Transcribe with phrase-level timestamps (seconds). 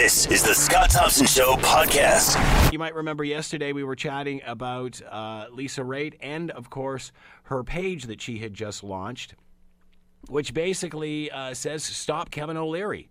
[0.00, 2.72] This is the Scott Thompson Show podcast.
[2.72, 7.10] You might remember yesterday we were chatting about uh, Lisa Raitt and, of course,
[7.42, 9.34] her page that she had just launched,
[10.28, 13.10] which basically uh, says stop Kevin O'Leary.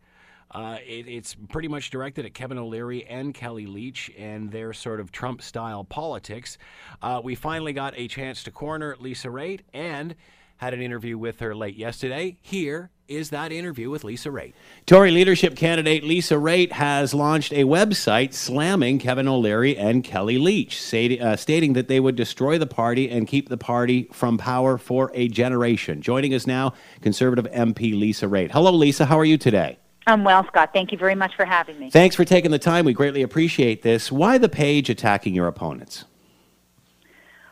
[0.50, 5.02] Uh, it, it's pretty much directed at Kevin O'Leary and Kelly Leitch and their sort
[5.02, 6.58] of Trump style politics.
[7.02, 10.16] Uh, we finally got a chance to corner Lisa Raitt and
[10.58, 12.38] had an interview with her late yesterday.
[12.42, 14.54] Here is that interview with Lisa Raitt.
[14.86, 20.82] Tory leadership candidate Lisa Raitt has launched a website slamming Kevin O'Leary and Kelly Leitch,
[20.82, 24.78] say, uh, stating that they would destroy the party and keep the party from power
[24.78, 26.02] for a generation.
[26.02, 28.52] Joining us now, Conservative MP Lisa Raitt.
[28.52, 29.06] Hello, Lisa.
[29.06, 29.78] How are you today?
[30.06, 30.72] I'm well, Scott.
[30.74, 31.92] Thank you very much for having me.
[31.92, 32.86] Thanks for taking the time.
[32.86, 34.12] We greatly appreciate this.
[34.12, 36.06] Why the page attacking your opponents?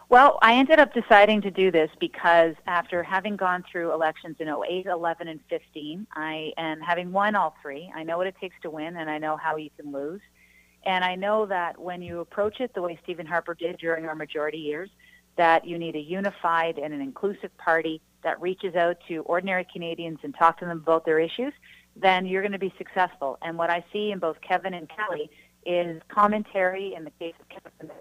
[0.07, 4.47] Well, I ended up deciding to do this because after having gone through elections in
[4.47, 8.55] 08, 11, and 15, I am having won all three, I know what it takes
[8.61, 10.21] to win and I know how you can lose.
[10.85, 14.13] And I know that when you approach it the way Stephen Harper did during our
[14.13, 14.91] majority years,
[15.37, 20.19] that you need a unified and an inclusive party that reaches out to ordinary Canadians
[20.21, 21.53] and talk to them about their issues,
[21.95, 23.39] then you're going to be successful.
[23.41, 25.31] And what I see in both Kevin and Kelly
[25.65, 27.91] is commentary in the case of Kevin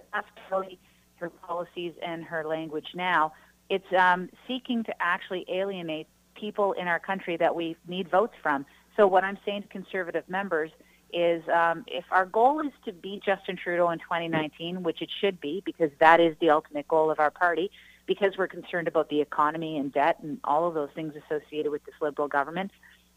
[1.25, 3.33] her policies and her language now.
[3.71, 8.67] It's um, seeking to actually alienate people in our country that we need votes from.
[8.97, 10.71] So what I'm saying to conservative members
[11.13, 15.41] is um, if our goal is to beat Justin Trudeau in 2019, which it should
[15.41, 17.71] be because that is the ultimate goal of our party,
[18.07, 21.85] because we're concerned about the economy and debt and all of those things associated with
[21.85, 22.71] this Liberal government,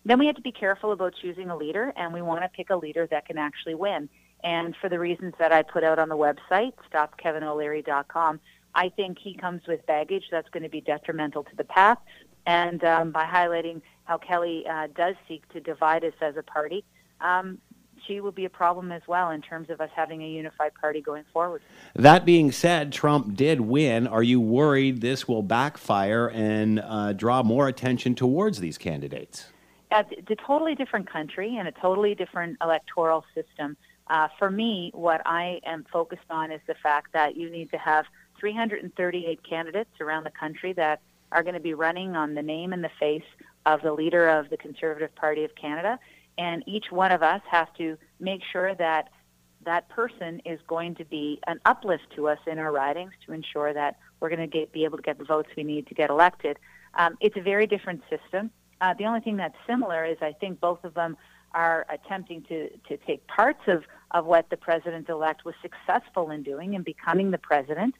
[0.05, 2.69] then we have to be careful about choosing a leader, and we want to pick
[2.69, 4.07] a leader that can actually win.
[4.43, 8.39] And for the reasons that I put out on the website, stopkevinoleary.com,
[8.75, 11.97] I think he comes with baggage that's going to be detrimental to the path.
[12.45, 16.85] And um, by highlighting how Kelly uh, does seek to divide us as a party,
[17.19, 17.57] um,
[18.05, 21.01] she will be a problem as well in terms of us having a unified party
[21.01, 21.61] going forward.
[21.95, 24.07] That being said, Trump did win.
[24.07, 29.47] Are you worried this will backfire and uh, draw more attention towards these candidates?
[29.91, 33.77] It's a totally different country and a totally different electoral system.
[34.09, 37.77] Uh, for me, what I am focused on is the fact that you need to
[37.77, 38.05] have
[38.39, 41.01] 338 candidates around the country that
[41.31, 43.23] are going to be running on the name and the face
[43.65, 45.99] of the leader of the Conservative Party of Canada.
[46.37, 49.09] And each one of us has to make sure that
[49.65, 53.73] that person is going to be an uplift to us in our ridings to ensure
[53.73, 56.09] that we're going to get, be able to get the votes we need to get
[56.09, 56.57] elected.
[56.93, 58.51] Um, it's a very different system.
[58.79, 61.17] Uh, the only thing that's similar is I think both of them
[61.53, 66.75] are attempting to, to take parts of, of what the president-elect was successful in doing
[66.75, 67.95] and becoming the president.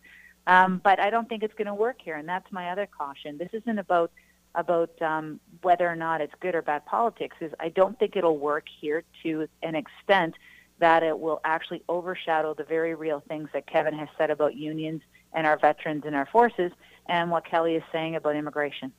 [0.45, 3.37] Um, but I don't think it's going to work here, and that's my other caution.
[3.37, 4.11] This isn't about
[4.55, 7.35] about um, whether or not it's good or bad politics.
[7.41, 10.35] Is I don't think it'll work here to an extent
[10.79, 15.01] that it will actually overshadow the very real things that Kevin has said about unions
[15.33, 16.71] and our veterans and our forces,
[17.09, 18.91] and what Kelly is saying about immigration.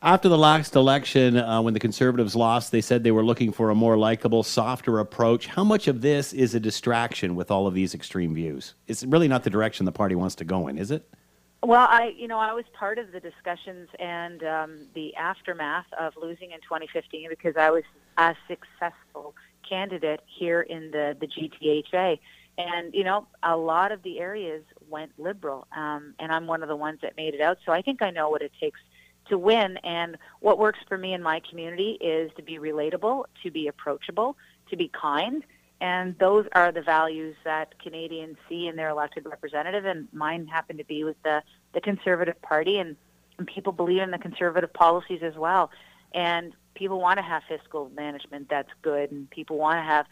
[0.00, 3.70] After the last election, uh, when the Conservatives lost, they said they were looking for
[3.70, 5.48] a more likable, softer approach.
[5.48, 8.74] How much of this is a distraction with all of these extreme views?
[8.86, 11.08] It's really not the direction the party wants to go in, is it?
[11.64, 16.12] Well, I, you know, I was part of the discussions and um, the aftermath of
[16.16, 17.82] losing in 2015 because I was
[18.16, 19.34] a successful
[19.68, 22.20] candidate here in the the GTHA,
[22.58, 26.68] and you know, a lot of the areas went liberal, um, and I'm one of
[26.68, 27.58] the ones that made it out.
[27.64, 28.80] So I think I know what it takes
[29.28, 29.76] to win.
[29.78, 34.36] And what works for me in my community is to be relatable, to be approachable,
[34.70, 35.44] to be kind.
[35.80, 39.84] And those are the values that Canadians see in their elected representative.
[39.84, 41.42] And mine happen to be with the,
[41.72, 42.78] the Conservative Party.
[42.78, 42.96] And,
[43.38, 45.70] and people believe in the Conservative policies as well.
[46.12, 49.12] And people want to have fiscal management that's good.
[49.12, 50.06] And people want to have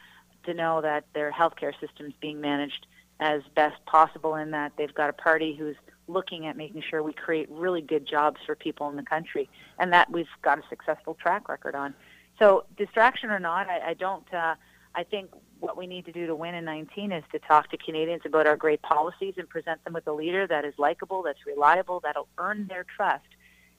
[0.46, 2.86] to know that their healthcare system is being managed
[3.20, 5.76] as best possible and that they've got a party who's
[6.08, 9.48] looking at making sure we create really good jobs for people in the country,
[9.78, 11.94] and that we've got a successful track record on.
[12.38, 14.32] So, distraction or not, I, I don't.
[14.32, 14.54] Uh,
[14.94, 15.30] I think
[15.60, 18.46] what we need to do to win in 19 is to talk to Canadians about
[18.46, 22.28] our great policies and present them with a leader that is likable, that's reliable, that'll
[22.38, 23.26] earn their trust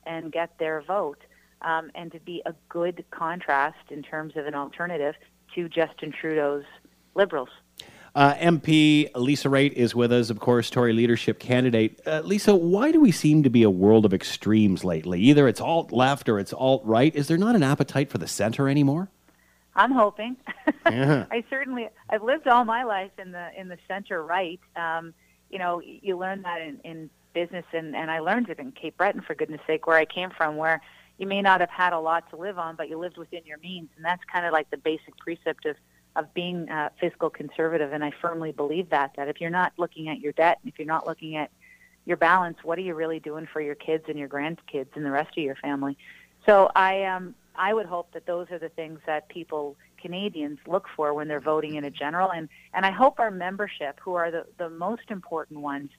[0.06, 1.19] and get their vote,
[1.64, 5.16] um, and to be a good contrast in terms of an alternative
[5.56, 6.66] to Justin Trudeau's
[7.16, 7.50] Liberals.
[8.16, 12.02] Uh, MP Lisa Raitt is with us, of course, Tory leadership candidate.
[12.04, 15.20] Uh, Lisa, why do we seem to be a world of extremes lately?
[15.22, 17.16] Either it's alt left or it's alt right.
[17.16, 19.10] Is there not an appetite for the center anymore?
[19.76, 20.38] I'm hoping.
[20.90, 21.26] Yeah.
[21.30, 24.60] I certainly I've lived all my life in the in the center right.
[24.78, 25.14] Um,
[25.50, 28.96] you know, you learn that in, in business, and and I learned it in Cape
[28.96, 30.82] Breton for goodness sake, where I came from, where
[31.18, 33.58] you may not have had a lot to live on, but you lived within your
[33.58, 35.75] means, and that's kind of like the basic precept of
[36.16, 39.12] of being uh, fiscal conservative, and I firmly believe that.
[39.18, 41.52] That if you're not looking at your debt, if you're not looking at
[42.06, 45.12] your balance, what are you really doing for your kids and your grandkids and the
[45.12, 45.98] rest of your family?
[46.46, 50.86] So I um I would hope that those are the things that people Canadians look
[50.96, 54.31] for when they're voting in a general, and and I hope our membership, who are
[54.31, 55.90] the the most important ones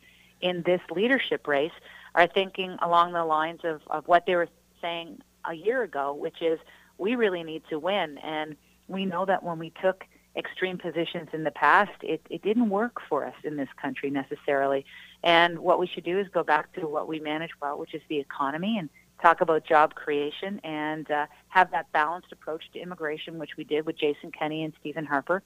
[0.41, 1.73] in this leadership race,
[2.15, 4.49] are thinking along the lines of of what they were
[4.81, 6.59] saying a year ago, which is
[6.99, 8.19] we really need to win.
[8.19, 8.57] And
[8.89, 10.05] we know that when we took
[10.37, 14.85] extreme positions in the past, it, it didn't work for us in this country necessarily.
[15.23, 18.03] And what we should do is go back to what we manage well, which is
[18.09, 18.89] the economy, and
[19.21, 23.85] talk about job creation and uh, have that balanced approach to immigration, which we did
[23.85, 25.43] with Jason Kenney and Stephen Harper,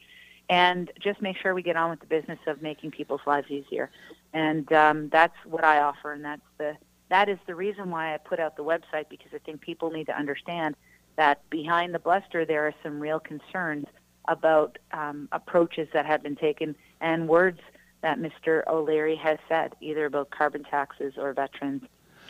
[0.51, 3.91] and just make sure we get on with the business of making people's lives easier.
[4.35, 6.77] And um, that's what I offer, and that's the
[7.13, 10.07] that is the reason why I put out the website because I think people need
[10.07, 10.75] to understand
[11.17, 13.85] that behind the bluster there are some real concerns
[14.29, 17.61] about um, approaches that have been taken and words
[18.01, 18.67] that Mr.
[18.67, 21.83] O'Leary has said, either about carbon taxes or veterans,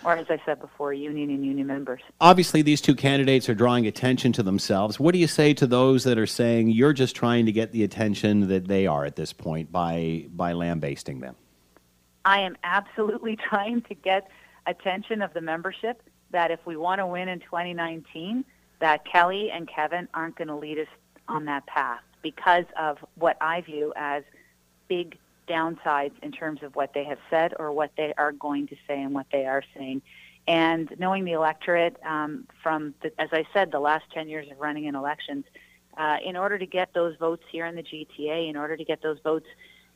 [0.04, 2.00] or as I said before, union and union members.
[2.20, 4.98] Obviously, these two candidates are drawing attention to themselves.
[4.98, 7.84] What do you say to those that are saying you're just trying to get the
[7.84, 11.36] attention that they are at this point by by lambasting them?
[12.24, 14.28] I am absolutely trying to get
[14.66, 18.44] attention of the membership that if we want to win in 2019,
[18.80, 20.88] that Kelly and Kevin aren't going to lead us
[21.28, 24.24] on that path because of what I view as
[24.88, 25.18] big
[25.48, 29.00] downsides in terms of what they have said or what they are going to say
[29.00, 30.02] and what they are saying.
[30.48, 34.58] And knowing the electorate um, from, the, as I said, the last 10 years of
[34.58, 35.44] running in elections,
[35.96, 39.02] uh, in order to get those votes here in the GTA, in order to get
[39.02, 39.46] those votes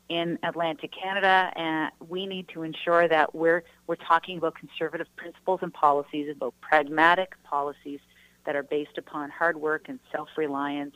[0.08, 5.60] in Atlantic Canada, and we need to ensure that we're we're talking about conservative principles
[5.62, 8.00] and policies, about pragmatic policies
[8.44, 10.94] that are based upon hard work and self-reliance,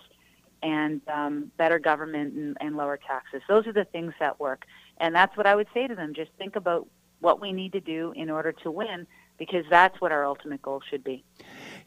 [0.63, 3.43] and um, better government and, and lower taxes.
[3.49, 4.65] Those are the things that work,
[4.99, 6.15] and that's what I would say to them.
[6.15, 6.87] Just think about
[7.21, 9.07] what we need to do in order to win,
[9.41, 11.25] because that's what our ultimate goal should be.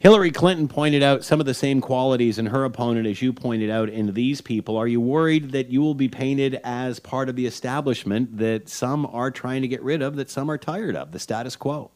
[0.00, 3.70] Hillary Clinton pointed out some of the same qualities in her opponent as you pointed
[3.70, 4.76] out in these people.
[4.76, 9.06] Are you worried that you will be painted as part of the establishment that some
[9.06, 11.92] are trying to get rid of, that some are tired of, the status quo?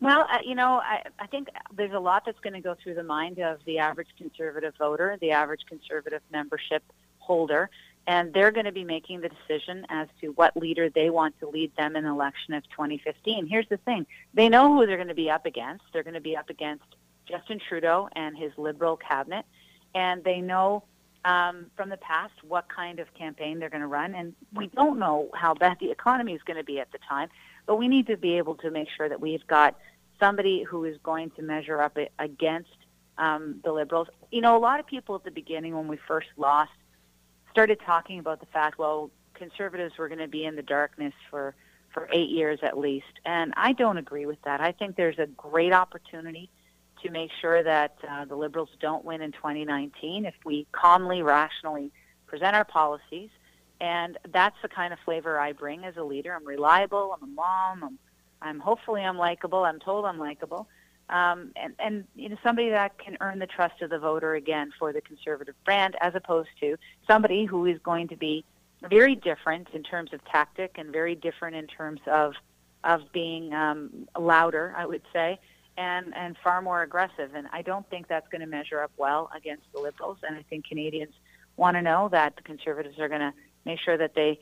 [0.00, 2.94] Well, uh, you know, I, I think there's a lot that's going to go through
[2.94, 6.84] the mind of the average conservative voter, the average conservative membership
[7.18, 7.70] holder,
[8.06, 11.48] and they're going to be making the decision as to what leader they want to
[11.48, 13.46] lead them in the election of 2015.
[13.46, 14.06] Here's the thing.
[14.34, 15.84] They know who they're going to be up against.
[15.92, 16.84] They're going to be up against
[17.26, 19.46] Justin Trudeau and his Liberal cabinet,
[19.94, 20.84] and they know
[21.24, 24.14] um, from the past what kind of campaign they're going to run.
[24.14, 27.30] And we don't know how bad the economy is going to be at the time,
[27.66, 29.78] but we need to be able to make sure that we've got
[30.20, 32.76] somebody who is going to measure up against
[33.16, 34.08] um, the Liberals.
[34.30, 36.72] You know, a lot of people at the beginning when we first lost
[37.54, 41.54] started talking about the fact, well, conservatives were going to be in the darkness for
[41.92, 44.60] for eight years at least, and I don't agree with that.
[44.60, 46.50] I think there's a great opportunity
[47.04, 51.92] to make sure that uh, the Liberals don't win in 2019 if we calmly, rationally
[52.26, 53.30] present our policies.
[53.80, 56.34] And that's the kind of flavor I bring as a leader.
[56.34, 57.16] I'm reliable.
[57.16, 57.84] I'm a mom.
[57.84, 57.98] I'm,
[58.42, 59.64] I'm hopefully I'm likable.
[59.64, 60.66] I'm told I'm likable
[61.08, 64.72] um, and, and you know somebody that can earn the trust of the voter again
[64.78, 68.44] for the conservative brand, as opposed to somebody who is going to be
[68.88, 72.34] very different in terms of tactic and very different in terms of
[72.82, 75.38] of being um, louder, I would say,
[75.76, 77.34] and and far more aggressive.
[77.34, 80.18] And I don't think that's going to measure up well against the Liberals.
[80.26, 81.14] And I think Canadians
[81.56, 83.32] want to know that the Conservatives are going to
[83.64, 84.38] make sure that they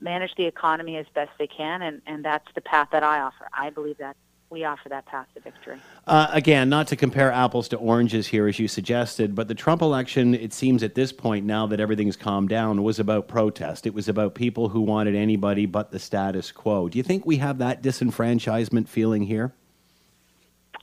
[0.00, 3.48] manage the economy as best they can, and and that's the path that I offer.
[3.52, 4.16] I believe that
[4.50, 5.78] we offer that path to victory.
[6.06, 9.82] Uh, again, not to compare apples to oranges here, as you suggested, but the Trump
[9.82, 13.86] election, it seems at this point, now that everything's calmed down, was about protest.
[13.86, 16.88] It was about people who wanted anybody but the status quo.
[16.88, 19.52] Do you think we have that disenfranchisement feeling here?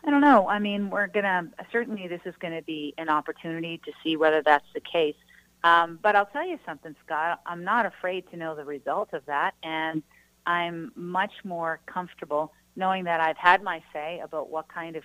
[0.06, 0.50] I don't know.
[0.50, 4.18] I mean, we're going to, certainly this is going to be an opportunity to see
[4.18, 5.16] whether that's the case.
[5.64, 7.40] Um, but I'll tell you something, Scott.
[7.46, 10.04] I'm not afraid to know the result of that, and
[10.46, 15.04] I'm much more comfortable knowing that I've had my say about what kind of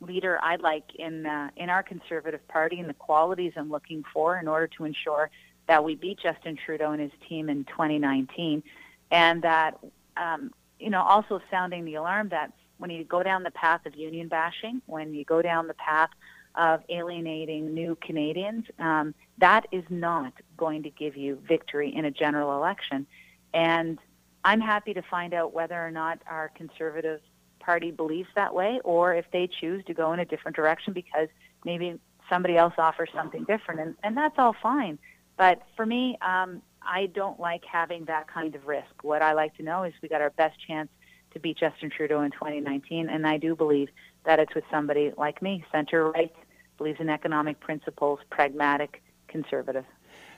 [0.00, 4.38] leader I'd like in uh, in our conservative party and the qualities I'm looking for
[4.38, 5.30] in order to ensure
[5.66, 8.62] that we beat Justin Trudeau and his team in 2019,
[9.10, 9.78] and that
[10.16, 13.94] um, you know also sounding the alarm that when you go down the path of
[13.94, 16.10] union bashing, when you go down the path
[16.54, 22.10] of alienating new Canadians, um, that is not going to give you victory in a
[22.10, 23.06] general election.
[23.52, 23.98] And
[24.44, 27.20] I'm happy to find out whether or not our conservative
[27.60, 31.28] party believes that way or if they choose to go in a different direction because
[31.64, 31.98] maybe
[32.28, 34.98] somebody else offers something different and, and that's all fine
[35.36, 39.02] But for me, um, I don't like having that kind of risk.
[39.02, 40.90] What I like to know is we got our best chance
[41.32, 43.88] to beat Justin Trudeau in 2019, and I do believe
[44.24, 46.32] that it's with somebody like me, center right,
[46.78, 49.84] believes in economic principles, pragmatic, conservative.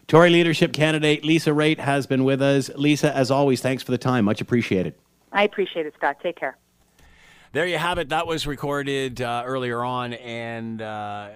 [0.09, 2.71] Tory leadership candidate Lisa Raitt has been with us.
[2.77, 4.25] Lisa, as always, thanks for the time.
[4.25, 4.95] Much appreciated.
[5.33, 6.19] I appreciate it, Scott.
[6.23, 6.57] Take care.
[7.53, 8.11] There you have it.
[8.11, 11.31] That was recorded uh, earlier on, and uh,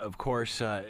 [0.00, 0.84] of course, uh,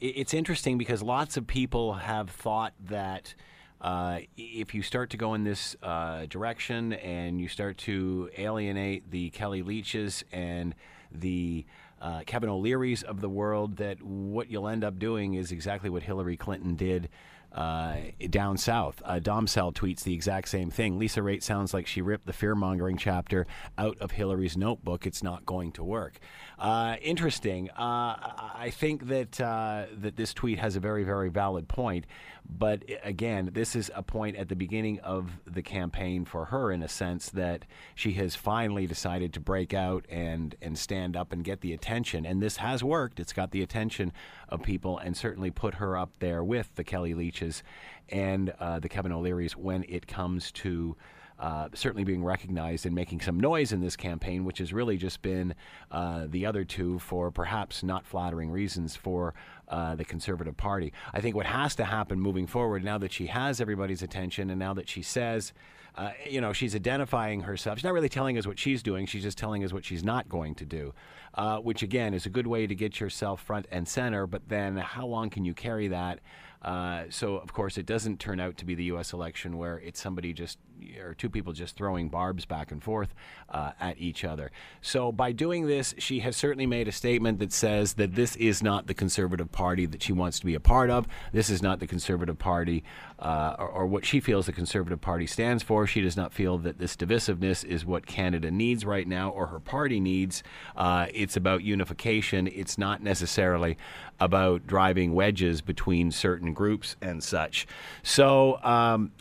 [0.00, 3.34] it's interesting because lots of people have thought that.
[3.80, 9.10] Uh, if you start to go in this uh, direction and you start to alienate
[9.10, 10.74] the Kelly Leitches and
[11.12, 11.66] the
[12.04, 16.02] uh, Kevin O'Leary's of the world, that what you'll end up doing is exactly what
[16.02, 17.08] Hillary Clinton did
[17.54, 17.96] uh,
[18.28, 19.00] down south.
[19.04, 20.98] Uh, Domcell tweets the exact same thing.
[20.98, 23.46] Lisa Raitt sounds like she ripped the fear mongering chapter
[23.78, 25.06] out of Hillary's notebook.
[25.06, 26.18] It's not going to work.
[26.58, 27.70] Uh, interesting.
[27.70, 28.16] Uh,
[28.54, 32.06] I think that uh, that this tweet has a very, very valid point.
[32.46, 36.82] But again, this is a point at the beginning of the campaign for her, in
[36.82, 41.42] a sense that she has finally decided to break out and and stand up and
[41.42, 42.24] get the attention.
[42.24, 43.18] And this has worked.
[43.18, 44.12] It's got the attention
[44.48, 47.62] of people, and certainly put her up there with the Kelly Leitches
[48.10, 50.96] and uh, the Kevin O'Learys when it comes to
[51.38, 55.20] uh, certainly being recognized and making some noise in this campaign, which has really just
[55.22, 55.54] been
[55.90, 59.34] uh, the other two for perhaps not flattering reasons for
[59.68, 60.92] uh, the Conservative Party.
[61.12, 64.58] I think what has to happen moving forward, now that she has everybody's attention and
[64.58, 65.52] now that she says,
[65.96, 67.78] uh, you know, she's identifying herself.
[67.78, 69.06] She's not really telling us what she's doing.
[69.06, 70.92] She's just telling us what she's not going to do,
[71.34, 74.26] uh, which again is a good way to get yourself front and center.
[74.26, 76.18] But then, how long can you carry that?
[76.64, 79.12] Uh, so, of course, it doesn't turn out to be the U.S.
[79.12, 80.58] election where it's somebody just
[81.00, 83.14] or two people just throwing barbs back and forth
[83.48, 84.50] uh, at each other.
[84.80, 88.62] So, by doing this, she has certainly made a statement that says that this is
[88.62, 91.06] not the Conservative Party that she wants to be a part of.
[91.32, 92.82] This is not the Conservative Party
[93.18, 95.86] uh, or, or, what she feels the Conservative Party stands for.
[95.86, 99.60] She does not feel that this divisiveness is what Canada needs right now or her
[99.60, 100.42] party needs.
[100.76, 102.46] Uh, it's about unification.
[102.48, 103.76] It's not necessarily
[104.20, 107.66] about driving wedges between certain groups and such.
[108.02, 109.12] So, um,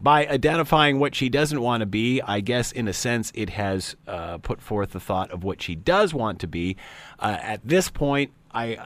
[0.00, 3.96] by identifying what she doesn't want to be, I guess in a sense it has
[4.06, 6.76] uh, put forth the thought of what she does want to be.
[7.18, 8.76] Uh, at this point, I,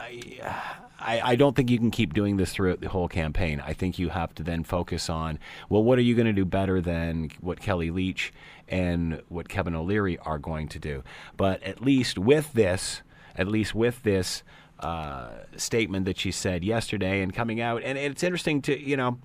[0.99, 3.62] I, I don't think you can keep doing this throughout the whole campaign.
[3.64, 5.38] I think you have to then focus on
[5.69, 8.33] well, what are you going to do better than what Kelly Leitch
[8.69, 11.02] and what Kevin O'Leary are going to do?
[11.37, 13.02] But at least with this,
[13.37, 14.43] at least with this
[14.80, 19.18] uh, statement that she said yesterday and coming out, and it's interesting to you know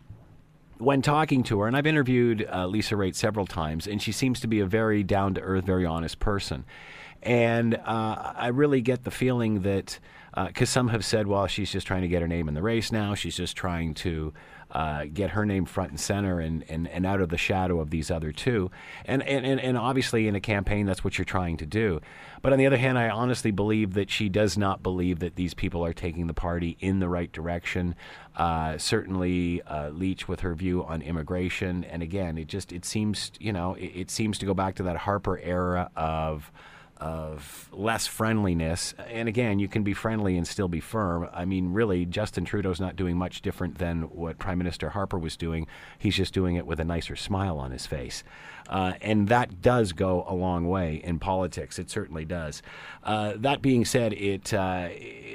[0.78, 4.40] when talking to her, and I've interviewed uh, Lisa Raitt several times, and she seems
[4.40, 6.66] to be a very down to earth, very honest person.
[7.22, 10.00] And uh, I really get the feeling that,
[10.34, 12.64] because uh, some have said, well, she's just trying to get her name in the
[12.64, 14.34] race now, she's just trying to
[14.72, 17.90] uh, get her name front and center and, and, and out of the shadow of
[17.90, 18.72] these other two.
[19.06, 22.02] And, and, and obviously, in a campaign, that's what you're trying to do.
[22.42, 25.54] But on the other hand, I honestly believe that she does not believe that these
[25.54, 27.96] people are taking the party in the right direction.
[28.36, 33.32] Uh, certainly, uh, Leitch with her view on immigration, and again, it just it seems
[33.40, 36.52] you know it, it seems to go back to that Harper era of
[37.02, 38.94] of less friendliness.
[39.10, 41.28] And again, you can be friendly and still be firm.
[41.34, 45.36] I mean, really, Justin Trudeau's not doing much different than what Prime Minister Harper was
[45.36, 45.66] doing.
[45.98, 48.24] He's just doing it with a nicer smile on his face.
[48.70, 51.80] Uh, and that does go a long way in politics.
[51.80, 52.62] It certainly does.
[53.04, 54.90] Uh, that being said, it uh,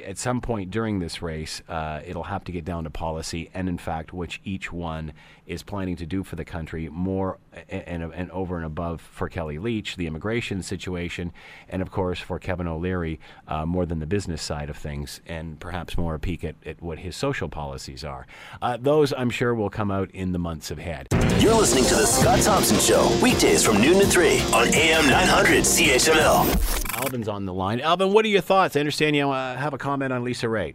[0.06, 3.68] at some point during this race, uh, it'll have to get down to policy, and
[3.68, 5.12] in fact, which each one
[5.46, 9.28] is planning to do for the country more and, and, and over and above for
[9.28, 11.32] Kelly Leitch, the immigration situation,
[11.68, 15.58] and of course for Kevin O'Leary, uh, more than the business side of things, and
[15.60, 18.26] perhaps more a peek at, at what his social policies are.
[18.60, 21.08] Uh, those, I'm sure, will come out in the months ahead.
[21.38, 25.64] You're listening to The Scott Thompson Show, weekdays from noon to 3 on AM 900
[25.64, 26.96] CHML.
[27.02, 27.80] Alvin's on the line.
[27.80, 28.76] Alvin, what are your thoughts?
[28.76, 30.74] I understand you uh, have a comment on Lisa Raitt.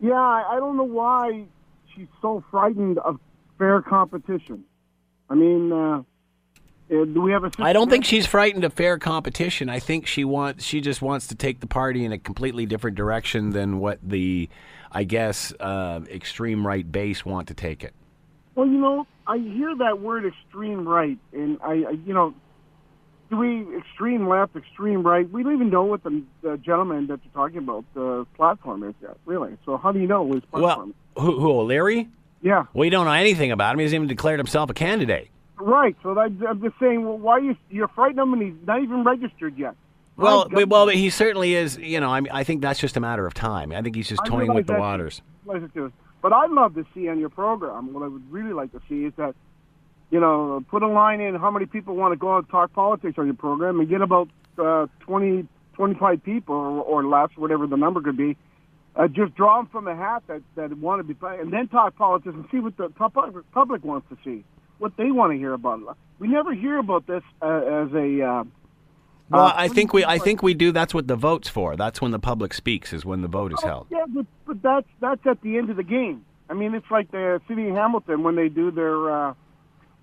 [0.00, 1.44] Yeah, I don't know why
[1.94, 3.20] she's so frightened of
[3.58, 4.64] fair competition.
[5.30, 6.02] I mean, uh,
[6.92, 7.50] uh do we have a?
[7.60, 9.70] I don't think she's frightened of fair competition.
[9.70, 12.96] I think she wants she just wants to take the party in a completely different
[12.96, 14.48] direction than what the,
[14.90, 17.94] I guess, uh, extreme right base want to take it.
[18.56, 22.34] Well, you know, I hear that word extreme right, and I, I you know,
[23.30, 25.30] do we extreme left, extreme right?
[25.30, 28.94] We don't even know what the, the gentleman that you're talking about the platform is
[29.00, 29.56] yet, really.
[29.64, 30.94] So how do you know his platform?
[31.14, 32.08] Well, who, who O'Leary?
[32.42, 32.64] Yeah.
[32.72, 33.80] We don't know anything about him.
[33.80, 35.28] He hasn't even declared himself a candidate.
[35.58, 35.96] Right.
[36.02, 38.82] So that, I'm just saying, well, why are you you're frightened him and he's not
[38.82, 39.74] even registered yet?
[40.16, 41.78] Well, right, well, he certainly is.
[41.78, 43.72] You know, I mean, I think that's just a matter of time.
[43.72, 45.22] I think he's just toying with the waters.
[45.46, 45.62] But
[46.20, 47.94] But I'd love to see on your program.
[47.94, 49.34] What I would really like to see is that,
[50.10, 52.72] you know, put a line in how many people want to go out and talk
[52.74, 54.28] politics on your program, and get about
[54.58, 58.36] uh, 20, 25 people or, or less, whatever the number could be.
[59.00, 61.66] Uh, just draw them from the hat that that want to be playing, and then
[61.68, 64.44] talk politics and see what the public public wants to see,
[64.76, 65.96] what they want to hear about.
[66.18, 68.22] We never hear about this uh, as a.
[68.22, 68.44] Uh,
[69.30, 70.70] Well, uh, I think we I think we do.
[70.70, 71.76] That's what the vote's for.
[71.76, 72.92] That's when the public speaks.
[72.92, 73.86] Is when the vote is held.
[73.90, 76.26] Yeah, but, but that's that's at the end of the game.
[76.50, 79.34] I mean, it's like the city of Hamilton when they do their uh,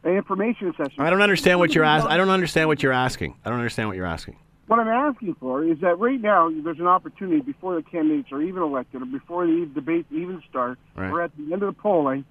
[0.06, 1.04] information session.
[1.04, 2.12] I don't understand what you're asking.
[2.12, 3.36] I don't understand what you're asking.
[3.46, 4.38] I don't understand what you're asking.
[4.68, 8.42] What I'm asking for is that right now there's an opportunity before the candidates are
[8.42, 11.10] even elected or before the debates even start, Right.
[11.10, 12.26] or at the end of the polling,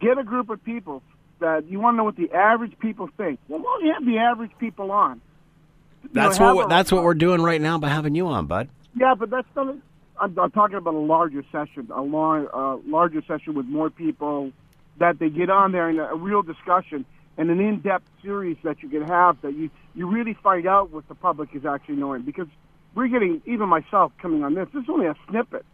[0.00, 1.02] get a group of people
[1.38, 3.38] that you want to know what the average people think.
[3.48, 5.20] Well, why don't you have the average people on?
[6.02, 8.26] You know, That's what we're, a- that's what we're doing right now by having you
[8.26, 8.68] on, bud.
[8.96, 9.68] Yeah, but that's not.
[9.68, 9.76] A,
[10.20, 14.50] I'm, I'm talking about a larger session, a long, uh, larger session with more people
[14.98, 17.04] that they get on there and a real discussion
[17.38, 21.08] and an in-depth series that you can have that you you really find out what
[21.08, 22.48] the public is actually knowing because
[22.94, 24.68] we're getting even myself coming on this.
[24.74, 25.64] This is only a snippet.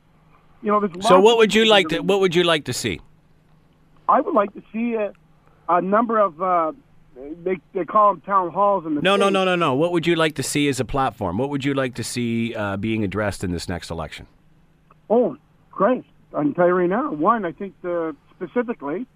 [0.63, 3.01] You know, there's So what would you like to what would you like to see?
[4.09, 5.13] I would like to see a,
[5.69, 6.41] a number of.
[6.41, 6.73] Uh,
[7.45, 9.75] they they call them town halls in the No, no, no, no, no.
[9.75, 11.39] What would you like to see as a platform?
[11.39, 14.27] What would you like to see uh, being addressed in this next election?
[15.09, 15.37] Oh,
[15.71, 16.05] great!
[16.35, 17.13] I can tell you right now.
[17.13, 19.07] One, I think the, specifically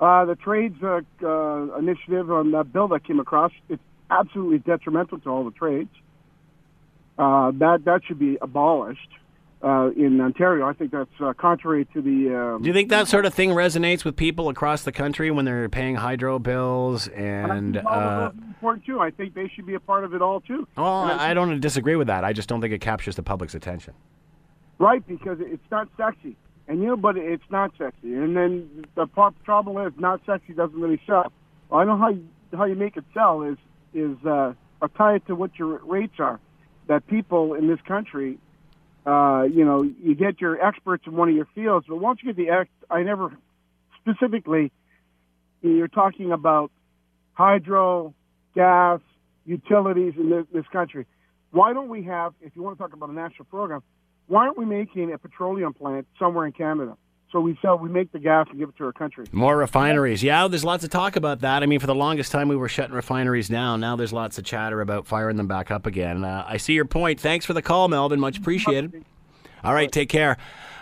[0.00, 3.52] uh, the trades uh, uh, initiative on that bill that came across.
[3.68, 5.90] It's absolutely detrimental to all the trades.
[7.18, 9.08] Uh, that that should be abolished
[9.62, 10.66] uh, in Ontario.
[10.68, 12.36] I think that's uh, contrary to the.
[12.36, 15.46] Um, Do you think that sort of thing resonates with people across the country when
[15.46, 17.78] they're paying hydro bills and?
[17.78, 19.00] Uh, important too.
[19.00, 20.68] I think they should be a part of it all too.
[20.76, 22.22] well, I I don't disagree with that.
[22.22, 23.94] I just don't think it captures the public's attention.
[24.78, 26.36] Right, because it's not sexy.
[26.68, 28.14] And you know, but it's not sexy.
[28.14, 31.32] And then the pro- trouble is, not sexy doesn't really sell.
[31.68, 33.56] Well, I know how you, how you make it sell is
[33.94, 36.40] is uh, I'll tie it to what your rates are.
[36.88, 38.38] That people in this country,
[39.06, 42.32] uh, you know, you get your experts in one of your fields, but once you
[42.32, 43.36] get the ex, I never
[44.00, 44.72] specifically.
[45.62, 46.70] You're talking about
[47.32, 48.14] hydro,
[48.54, 49.00] gas,
[49.44, 51.06] utilities in this, this country.
[51.50, 53.82] Why don't we have, if you want to talk about a national program,
[54.26, 56.96] why aren't we making a petroleum plant somewhere in Canada?
[57.32, 59.26] So we sell, we make the gas and give it to our country.
[59.32, 60.22] More refineries.
[60.22, 61.62] Yeah, there's lots of talk about that.
[61.62, 63.80] I mean, for the longest time, we were shutting refineries down.
[63.80, 66.24] Now there's lots of chatter about firing them back up again.
[66.24, 67.20] Uh, I see your point.
[67.20, 68.20] Thanks for the call, Melvin.
[68.20, 69.04] Much appreciated.
[69.64, 70.36] All right, take care.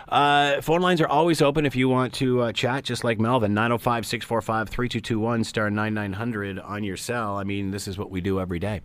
[0.07, 3.53] Uh, phone lines are always open if you want to uh, chat, just like Melvin.
[3.55, 7.37] 905 645 3221 star 9900 on your cell.
[7.37, 8.81] I mean, this is what we do every day.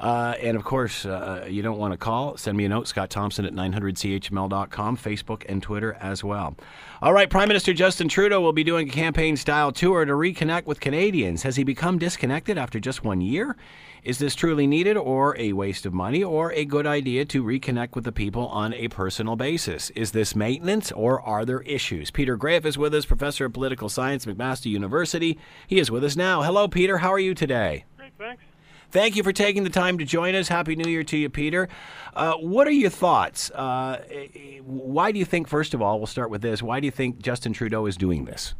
[0.00, 3.10] Uh, and of course, uh, you don't want to call, send me a note, Scott
[3.10, 6.56] Thompson at 900chml.com, Facebook and Twitter as well.
[7.02, 10.64] All right, Prime Minister Justin Trudeau will be doing a campaign style tour to reconnect
[10.64, 11.42] with Canadians.
[11.42, 13.56] Has he become disconnected after just one year?
[14.02, 17.94] Is this truly needed or a waste of money or a good idea to reconnect
[17.94, 19.90] with the people on a personal basis?
[19.90, 22.10] Is this maintenance or are there issues?
[22.10, 25.38] Peter Graefe is with us, professor of political science, McMaster University.
[25.66, 26.40] He is with us now.
[26.40, 26.98] Hello, Peter.
[26.98, 27.84] How are you today?
[27.98, 28.42] Great, thanks.
[28.90, 30.48] Thank you for taking the time to join us.
[30.48, 31.68] Happy New Year to you, Peter.
[32.12, 33.48] Uh, what are your thoughts?
[33.52, 34.02] Uh,
[34.64, 37.20] why do you think, first of all, we'll start with this, why do you think
[37.20, 38.54] Justin Trudeau is doing this?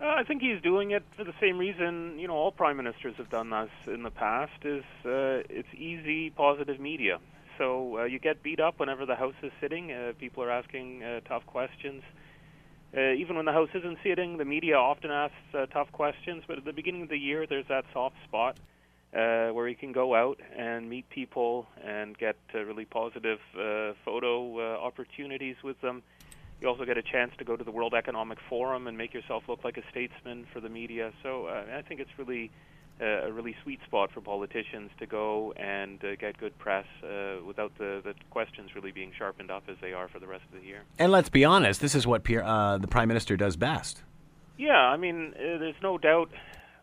[0.00, 3.14] Uh, I think he's doing it for the same reason you know all prime ministers
[3.16, 4.52] have done this in the past.
[4.62, 7.18] Is uh, it's easy, positive media.
[7.56, 9.90] So uh, you get beat up whenever the House is sitting.
[9.92, 12.02] Uh, people are asking tough questions.
[12.96, 16.44] Uh, even when the House isn't sitting, the media often asks uh, tough questions.
[16.46, 18.58] But at the beginning of the year, there's that soft spot
[19.16, 23.92] uh, where you can go out and meet people and get uh, really positive uh,
[24.04, 26.02] photo uh, opportunities with them.
[26.60, 29.44] You also get a chance to go to the World Economic Forum and make yourself
[29.48, 31.12] look like a statesman for the media.
[31.22, 32.50] So uh, I think it's really
[33.00, 37.44] uh, a really sweet spot for politicians to go and uh, get good press uh,
[37.46, 40.60] without the, the questions really being sharpened up as they are for the rest of
[40.60, 40.82] the year.
[40.98, 44.02] And let's be honest, this is what Pierre, uh, the Prime Minister does best.
[44.58, 46.30] Yeah, I mean, uh, there's no doubt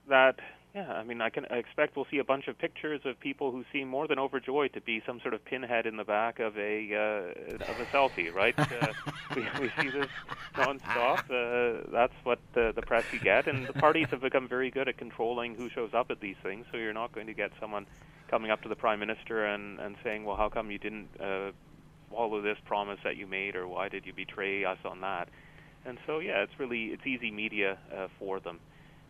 [0.09, 0.35] that.
[0.75, 3.51] Yeah, I mean, I can I expect we'll see a bunch of pictures of people
[3.51, 6.57] who seem more than overjoyed to be some sort of pinhead in the back of
[6.57, 8.57] a uh, of a selfie, right?
[8.57, 8.87] uh,
[9.35, 10.09] we, we see this
[10.55, 11.19] nonstop.
[11.29, 14.87] Uh, that's what uh, the press you get, and the parties have become very good
[14.87, 16.65] at controlling who shows up at these things.
[16.71, 17.85] So you're not going to get someone
[18.27, 21.51] coming up to the prime minister and and saying, "Well, how come you didn't uh,
[22.09, 25.29] follow this promise that you made, or why did you betray us on that?"
[25.85, 28.59] And so, yeah, it's really it's easy media uh, for them.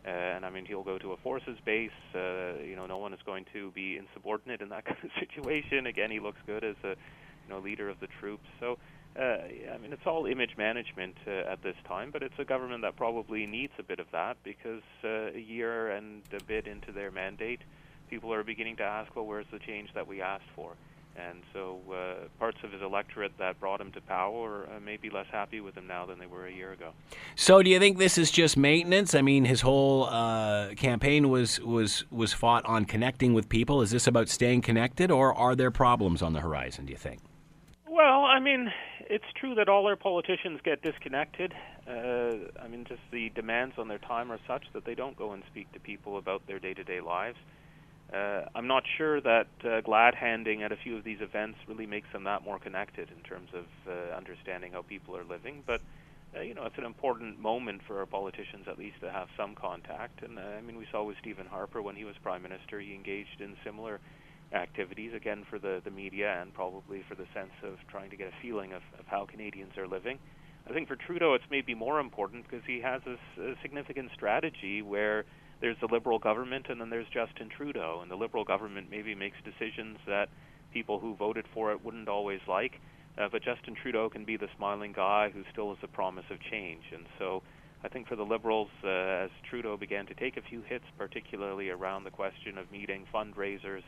[0.06, 1.92] Uh, and I mean, he'll go to a forces base.
[2.14, 5.88] Uh, you know, no one is going to be insubordinate in that kind of situation.
[5.88, 8.48] Again, he looks good as a you know leader of the troops.
[8.60, 8.78] So
[9.20, 9.38] uh,
[9.74, 12.96] I mean, it's all image management uh, at this time, but it's a government that
[12.96, 17.12] probably needs a bit of that because uh, a year and a bit into their
[17.12, 17.62] mandate,
[18.10, 20.74] people are beginning to ask, well, where's the change that we asked for?
[21.16, 25.10] And so uh, parts of his electorate that brought him to power uh, may be
[25.12, 26.94] less happy with him now than they were a year ago.
[27.36, 29.14] So, do you think this is just maintenance?
[29.14, 33.82] I mean, his whole uh, campaign was was was fought on connecting with people.
[33.82, 36.86] Is this about staying connected, or are there problems on the horizon?
[36.86, 37.22] Do you think?
[37.88, 38.72] Well, I mean,
[39.02, 41.54] it's true that all our politicians get disconnected.
[41.88, 45.34] Uh, I mean, just the demands on their time are such that they don't go
[45.34, 47.38] and speak to people about their day-to-day lives.
[48.14, 51.88] Uh, I'm not sure that uh, glad handing at a few of these events really
[51.88, 55.64] makes them that more connected in terms of uh, understanding how people are living.
[55.66, 55.82] But
[56.38, 59.56] uh, you know, it's an important moment for our politicians at least to have some
[59.56, 60.22] contact.
[60.22, 62.94] And uh, I mean, we saw with Stephen Harper when he was prime minister, he
[62.94, 64.00] engaged in similar
[64.54, 68.28] activities again for the the media and probably for the sense of trying to get
[68.28, 70.20] a feeling of, of how Canadians are living.
[70.70, 74.82] I think for Trudeau, it's maybe more important because he has this uh, significant strategy
[74.84, 75.26] where
[75.64, 78.00] there's the Liberal government and then there's Justin Trudeau.
[78.02, 80.28] And the Liberal government maybe makes decisions that
[80.74, 82.82] people who voted for it wouldn't always like.
[83.18, 86.38] Uh, but Justin Trudeau can be the smiling guy who still is a promise of
[86.52, 86.84] change.
[86.94, 87.44] And so
[87.82, 91.70] I think for the Liberals, uh, as Trudeau began to take a few hits, particularly
[91.70, 93.84] around the question of meeting fundraisers,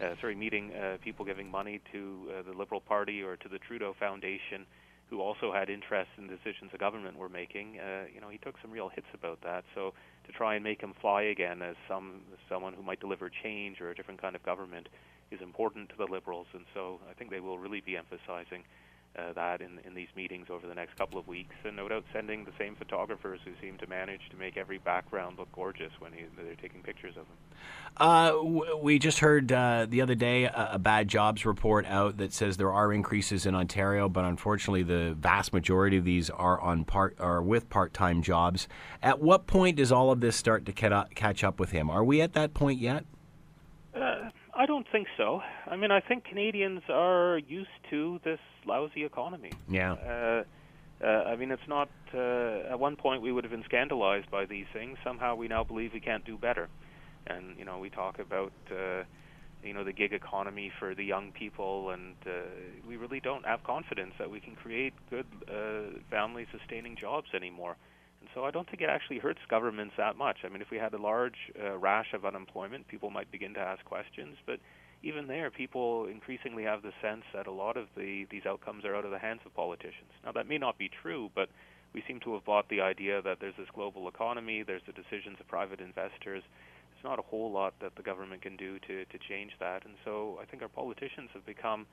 [0.00, 3.58] uh, sorry, meeting uh, people giving money to uh, the Liberal Party or to the
[3.58, 4.66] Trudeau Foundation,
[5.10, 7.78] who also had interest in decisions the government were making.
[7.78, 9.62] Uh, you know, he took some real hits about that.
[9.76, 9.94] So
[10.26, 13.90] to try and make him fly again as some someone who might deliver change or
[13.90, 14.88] a different kind of government
[15.30, 18.62] is important to the Liberals, and so I think they will really be emphasizing
[19.18, 22.04] uh, that in, in these meetings over the next couple of weeks, and no doubt
[22.12, 26.12] sending the same photographers who seem to manage to make every background look gorgeous when
[26.12, 27.36] he, they're taking pictures of him.
[27.96, 32.16] Uh, w- we just heard uh, the other day a, a, bad jobs report out
[32.16, 36.60] that says there are increases in Ontario, but unfortunately, the vast majority of these are
[36.60, 38.66] on part are with part-time jobs.
[39.00, 41.88] At what point does all of this start to catch up with him?
[41.88, 43.04] Are we at that point yet?
[44.54, 45.40] Uh, I don't think so.
[45.66, 49.50] I mean, I think Canadians are used to this lousy economy.
[49.68, 49.92] Yeah.
[49.92, 50.44] Uh,
[51.04, 51.88] uh, I mean, it's not.
[52.12, 54.96] Uh, at one point, we would have been scandalized by these things.
[55.04, 56.68] Somehow, we now believe we can't do better.
[57.26, 59.04] And you know, we talk about uh,
[59.62, 62.30] you know the gig economy for the young people, and uh,
[62.86, 67.72] we really don't have confidence that we can create good uh, family-sustaining jobs anymore.
[67.72, 67.78] And
[68.34, 70.38] so I don't think it actually hurts governments that much.
[70.44, 73.60] I mean, if we had a large uh, rash of unemployment, people might begin to
[73.60, 74.36] ask questions.
[74.46, 74.60] But
[75.02, 78.96] even there, people increasingly have the sense that a lot of the, these outcomes are
[78.96, 80.10] out of the hands of politicians.
[80.24, 81.48] Now, that may not be true, but
[81.92, 85.38] we seem to have bought the idea that there's this global economy, there's the decisions
[85.40, 86.42] of private investors.
[86.42, 89.84] There's not a whole lot that the government can do to, to change that.
[89.84, 91.86] And so I think our politicians have become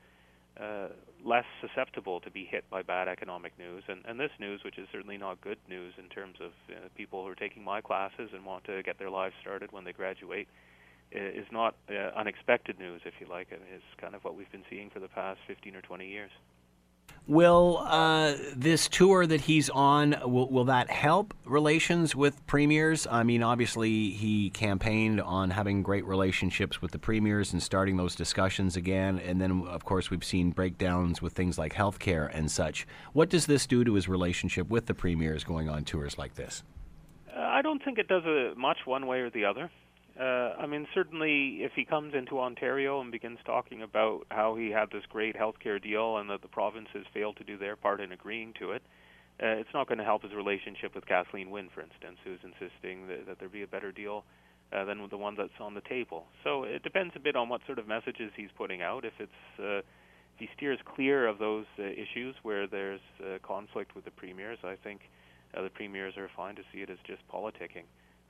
[0.60, 0.88] uh,
[1.24, 3.84] less susceptible to be hit by bad economic news.
[3.88, 7.22] And, and this news, which is certainly not good news in terms of uh, people
[7.24, 10.48] who are taking my classes and want to get their lives started when they graduate,
[11.14, 13.48] is not uh, unexpected news, if you like.
[13.50, 16.30] It is kind of what we've been seeing for the past 15 or 20 years.
[17.28, 23.06] Will uh, this tour that he's on will, will that help relations with premiers?
[23.06, 28.16] I mean, obviously he campaigned on having great relationships with the premiers and starting those
[28.16, 32.88] discussions again, and then of course we've seen breakdowns with things like healthcare and such.
[33.12, 36.64] What does this do to his relationship with the premiers going on tours like this?
[37.32, 39.70] Uh, I don't think it does a, much one way or the other.
[40.18, 44.70] Uh, I mean, certainly, if he comes into Ontario and begins talking about how he
[44.70, 48.00] had this great health care deal and that the provinces failed to do their part
[48.00, 48.82] in agreeing to it,
[49.42, 53.08] uh, it's not going to help his relationship with Kathleen Wynne, for instance, who's insisting
[53.08, 54.24] that, that there be a better deal
[54.72, 56.26] uh, than the one that's on the table.
[56.44, 59.04] So it depends a bit on what sort of messages he's putting out.
[59.04, 59.80] If it's uh,
[60.34, 64.58] if he steers clear of those uh, issues where there's uh, conflict with the premiers,
[64.64, 65.02] I think
[65.54, 67.84] uh, the premiers are fine to see it as just politicking.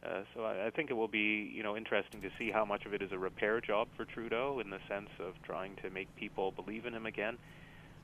[0.05, 2.87] Uh, so I, I think it will be, you know, interesting to see how much
[2.87, 6.15] of it is a repair job for Trudeau in the sense of trying to make
[6.17, 7.39] people believe in him again,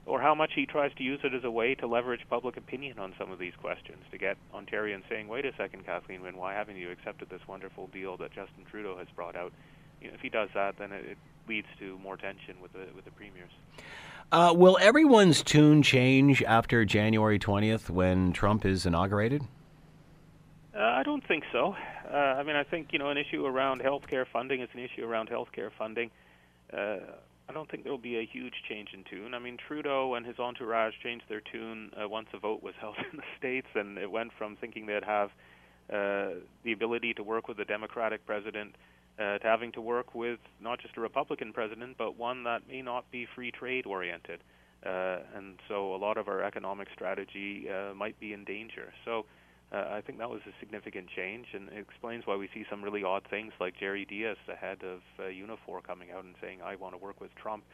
[0.07, 2.99] or how much he tries to use it as a way to leverage public opinion
[2.99, 6.55] on some of these questions to get Ontarians saying, "Wait a second, Kathleen Wynne, why
[6.55, 9.53] haven't you accepted this wonderful deal that Justin Trudeau has brought out?"
[10.01, 12.87] You know, if he does that, then it, it leads to more tension with the
[12.95, 13.51] with the premiers.
[14.31, 19.43] Uh, will everyone's tune change after January 20th when Trump is inaugurated?
[20.79, 21.75] Uh, I don't think so.
[22.09, 25.05] Uh, I mean, I think you know an issue around healthcare funding is an issue
[25.05, 26.11] around healthcare funding.
[26.73, 26.99] Uh,
[27.49, 29.35] I don't think there will be a huge change in tune.
[29.35, 32.97] I mean, Trudeau and his entourage changed their tune uh, once a vote was held
[33.11, 35.31] in the states, and it went from thinking they'd have
[35.93, 38.77] uh, the ability to work with a Democratic president
[39.19, 42.83] uh, to having to work with not just a Republican president, but one that may
[42.83, 44.45] not be free trade oriented.
[44.87, 48.93] Uh, and so a lot of our economic strategy uh, might be in danger.
[49.05, 49.25] So
[49.71, 52.83] uh, I think that was a significant change, and it explains why we see some
[52.83, 56.61] really odd things like Jerry Dias, the head of uh, Unifor, coming out and saying,
[56.63, 57.65] I want to work with Trump.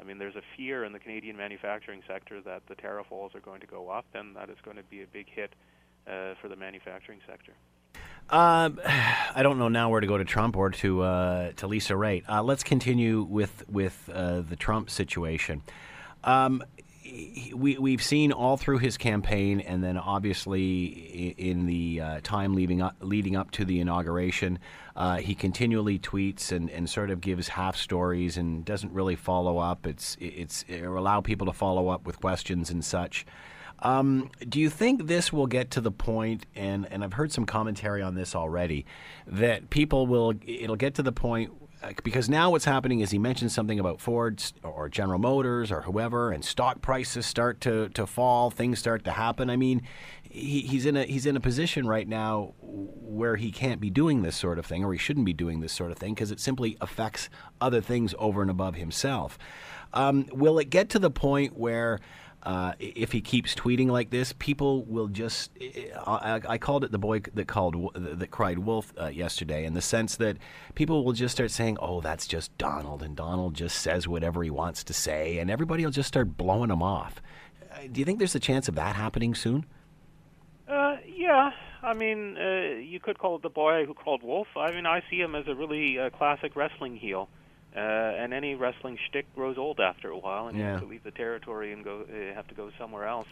[0.00, 3.40] I mean, there's a fear in the Canadian manufacturing sector that the tariff walls are
[3.40, 5.52] going to go up, and that is going to be a big hit
[6.06, 7.52] uh, for the manufacturing sector.
[8.30, 8.70] Uh,
[9.34, 12.28] I don't know now where to go to Trump or to uh, to Lisa Raitt.
[12.28, 15.62] Uh, let's continue with with uh, the Trump situation.
[16.22, 16.62] Um,
[17.54, 22.82] we we've seen all through his campaign, and then obviously in the uh, time leading
[22.82, 24.58] up, leading up to the inauguration,
[24.96, 29.58] uh, he continually tweets and, and sort of gives half stories and doesn't really follow
[29.58, 29.86] up.
[29.86, 33.26] It's it's allow people to follow up with questions and such.
[33.82, 37.46] Um, do you think this will get to the point, and, and I've heard some
[37.46, 38.84] commentary on this already,
[39.26, 41.52] that people will, it'll get to the point
[42.04, 46.30] because now what's happening is he mentions something about Ford or General Motors or whoever,
[46.30, 49.48] and stock prices start to, to fall, things start to happen.
[49.48, 49.82] I mean,
[50.22, 54.22] he, he's in a he's in a position right now where he can't be doing
[54.22, 56.40] this sort of thing, or he shouldn't be doing this sort of thing, because it
[56.40, 57.28] simply affects
[57.60, 59.38] other things over and above himself.
[59.92, 61.98] Um, will it get to the point where
[62.42, 65.50] uh, if he keeps tweeting like this, people will just.
[66.06, 69.82] I, I, called it the boy that called that cried wolf uh, yesterday, in the
[69.82, 70.38] sense that
[70.74, 74.48] people will just start saying, "Oh, that's just Donald," and Donald just says whatever he
[74.48, 77.20] wants to say, and everybody will just start blowing him off.
[77.70, 79.66] Uh, do you think there's a chance of that happening soon?
[80.66, 81.50] Uh, yeah.
[81.82, 84.48] I mean, uh, you could call it the boy who called wolf.
[84.56, 87.28] I mean, I see him as a really classic wrestling heel.
[87.74, 90.64] Uh, and any wrestling shtick grows old after a while, and yeah.
[90.64, 93.28] you have to leave the territory and go uh, have to go somewhere else.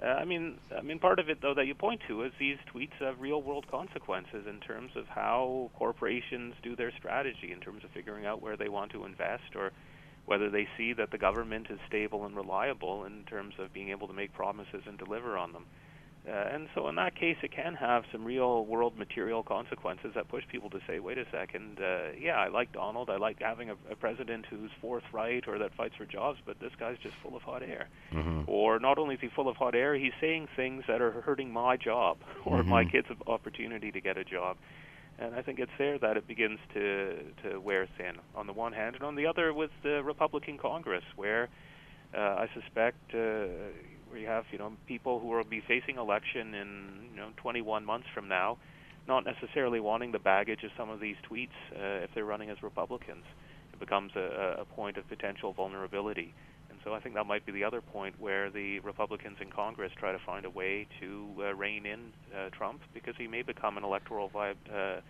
[0.00, 2.58] Uh, I mean, I mean, part of it though that you point to is these
[2.72, 7.90] tweets have real-world consequences in terms of how corporations do their strategy, in terms of
[7.90, 9.72] figuring out where they want to invest, or
[10.26, 14.06] whether they see that the government is stable and reliable in terms of being able
[14.06, 15.64] to make promises and deliver on them.
[15.66, 15.83] Uh,
[16.26, 20.42] and so, in that case, it can have some real world material consequences that push
[20.50, 23.10] people to say, wait a second, uh, yeah, I like Donald.
[23.10, 26.72] I like having a, a president who's forthright or that fights for jobs, but this
[26.80, 27.88] guy's just full of hot air.
[28.10, 28.44] Mm-hmm.
[28.46, 31.52] Or not only is he full of hot air, he's saying things that are hurting
[31.52, 32.70] my job or mm-hmm.
[32.70, 34.56] my kids' opportunity to get a job.
[35.18, 38.72] And I think it's there that it begins to, to wear thin, on the one
[38.72, 41.50] hand, and on the other with the Republican Congress, where
[42.16, 43.14] uh, I suspect.
[43.14, 43.46] Uh,
[44.14, 47.84] where you have you know people who will be facing election in you know 21
[47.84, 48.56] months from now,
[49.08, 52.62] not necessarily wanting the baggage of some of these tweets uh, if they're running as
[52.62, 53.24] Republicans.
[53.72, 56.32] It becomes a, a point of potential vulnerability.
[56.70, 59.90] And so I think that might be the other point where the Republicans in Congress
[59.98, 63.76] try to find a way to uh, rein in uh, Trump because he may become
[63.76, 65.00] an electoral vibe, uh,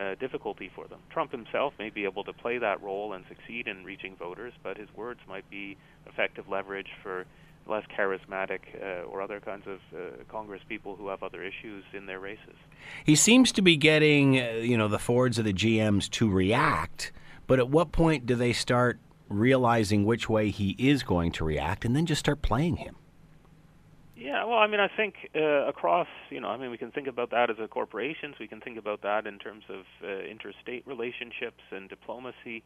[0.00, 1.00] uh, difficulty for them.
[1.10, 4.76] Trump himself may be able to play that role and succeed in reaching voters, but
[4.76, 7.26] his words might be effective leverage for
[7.66, 12.06] less charismatic uh, or other kinds of uh, Congress people who have other issues in
[12.06, 12.56] their races.
[13.04, 17.12] He seems to be getting, uh, you know, the Fords or the GMs to react,
[17.46, 18.98] but at what point do they start
[19.28, 22.96] realizing which way he is going to react and then just start playing him?
[24.16, 27.08] Yeah, well, I mean, I think uh, across, you know, I mean, we can think
[27.08, 28.36] about that as a corporations.
[28.38, 32.62] We can think about that in terms of uh, interstate relationships and diplomacy.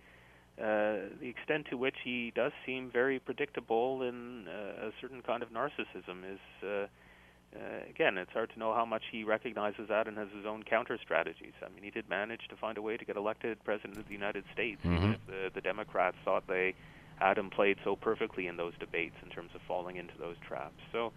[0.59, 5.41] Uh, the extent to which he does seem very predictable in uh, a certain kind
[5.41, 6.87] of narcissism is, uh,
[7.55, 10.65] uh, again, it's hard to know how much he recognizes that and has his own
[10.65, 11.53] counter strategies.
[11.65, 14.13] I mean, he did manage to find a way to get elected president of the
[14.13, 14.97] United States, mm-hmm.
[14.97, 16.75] even if the, the Democrats thought they
[17.21, 20.81] had him played so perfectly in those debates in terms of falling into those traps.
[20.91, 21.13] So,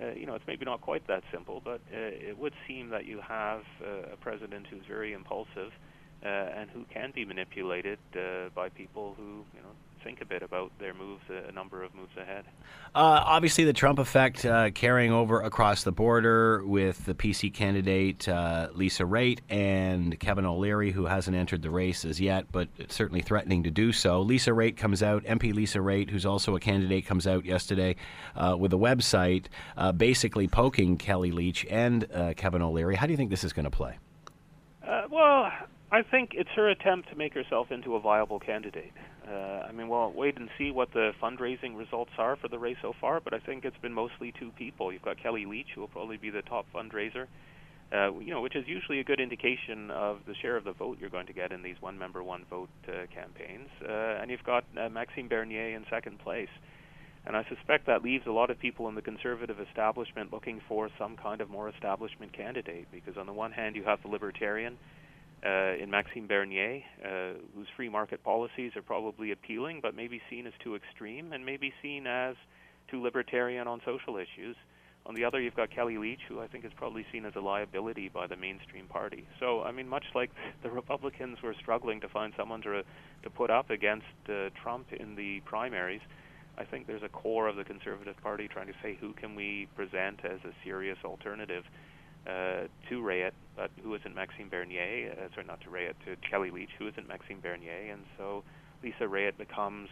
[0.00, 3.04] uh, you know, it's maybe not quite that simple, but uh, it would seem that
[3.04, 5.72] you have uh, a president who's very impulsive
[6.24, 9.70] uh, and who can be manipulated uh, by people who you know
[10.02, 12.44] think a bit about their moves a number of moves ahead.
[12.94, 18.28] Uh, obviously, the Trump effect uh, carrying over across the border with the PC candidate
[18.28, 23.20] uh, Lisa Raitt and Kevin O'Leary, who hasn't entered the race as yet, but certainly
[23.20, 24.20] threatening to do so.
[24.22, 27.94] Lisa Raitt comes out, MP Lisa Raitt, who's also a candidate, comes out yesterday
[28.34, 32.06] uh, with a website uh, basically poking Kelly Leitch and
[32.36, 32.96] Kevin O'Leary.
[32.96, 33.98] How do you think this is going to play?
[35.10, 35.50] well,
[35.92, 38.92] I think it's her attempt to make herself into a viable candidate.
[39.26, 42.76] Uh, I mean, we'll wait and see what the fundraising results are for the race
[42.80, 44.92] so far, but I think it's been mostly two people.
[44.92, 47.26] You've got Kelly Leitch, who will probably be the top fundraiser,
[47.92, 50.98] uh, you know, which is usually a good indication of the share of the vote
[51.00, 53.68] you're going to get in these one member, one vote uh, campaigns.
[53.82, 56.48] Uh, and you've got uh, Maxime Bernier in second place.
[57.26, 60.88] And I suspect that leaves a lot of people in the conservative establishment looking for
[60.98, 64.78] some kind of more establishment candidate, because on the one hand, you have the libertarian
[65.44, 70.46] uh, in Maxime Bernier, uh, whose free market policies are probably appealing, but maybe seen
[70.46, 72.36] as too extreme, and maybe seen as
[72.90, 74.56] too libertarian on social issues.
[75.06, 77.40] On the other, you've got Kelly Leitch, who I think is probably seen as a
[77.40, 79.26] liability by the mainstream party.
[79.38, 80.30] So, I mean, much like
[80.62, 82.82] the Republicans were struggling to find someone to
[83.22, 86.00] to put up against uh, Trump in the primaries,
[86.56, 89.68] I think there's a core of the Conservative Party trying to say who can we
[89.76, 91.64] present as a serious alternative
[92.26, 95.12] uh, to Raitt, but who isn't Maxime Bernier?
[95.12, 98.42] Uh, sorry, not to Raitt, to Kelly Leitch, who isn't Maxime Bernier, and so
[98.82, 99.88] Lisa Raitt becomes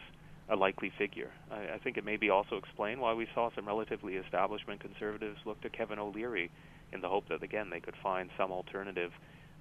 [0.48, 1.30] a likely figure.
[1.50, 5.38] I, I think it may be also explain why we saw some relatively establishment conservatives
[5.44, 6.50] look to Kevin O'Leary
[6.92, 9.12] in the hope that again they could find some alternative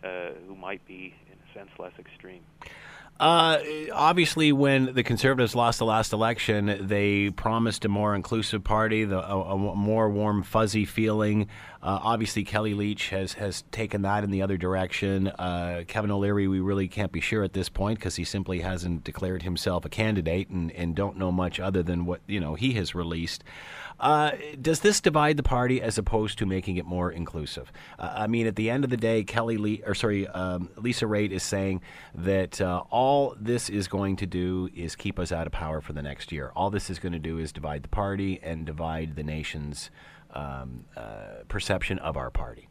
[0.04, 2.44] uh, who might be in a sense less extreme.
[3.20, 3.58] Uh,
[3.94, 9.18] obviously, when the Conservatives lost the last election, they promised a more inclusive party, the,
[9.18, 11.48] a, a more warm, fuzzy feeling.
[11.82, 15.28] Uh, obviously, Kelly Leitch has, has taken that in the other direction.
[15.28, 19.04] Uh, Kevin O'Leary, we really can't be sure at this point because he simply hasn't
[19.04, 22.74] declared himself a candidate and, and don't know much other than what you know he
[22.74, 23.44] has released.
[24.00, 24.32] Uh,
[24.62, 27.72] does this divide the party as opposed to making it more inclusive?
[27.98, 31.06] Uh, I mean, at the end of the day, Kelly Lee, or sorry, um, Lisa
[31.06, 31.82] Raitt is saying
[32.14, 35.94] that uh, all this is going to do is keep us out of power for
[35.94, 36.52] the next year.
[36.56, 39.90] All this is going to do is divide the party and divide the nation's
[40.32, 42.68] um, uh, perception of our party.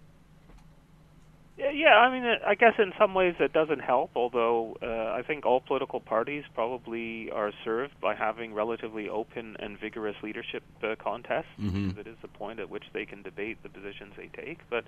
[1.59, 4.11] Yeah, I mean, I guess in some ways it doesn't help.
[4.15, 9.79] Although uh, I think all political parties probably are served by having relatively open and
[9.81, 11.47] vigorous leadership uh, contests.
[11.59, 11.93] Mm-hmm.
[11.97, 14.59] That is the point at which they can debate the positions they take.
[14.69, 14.85] But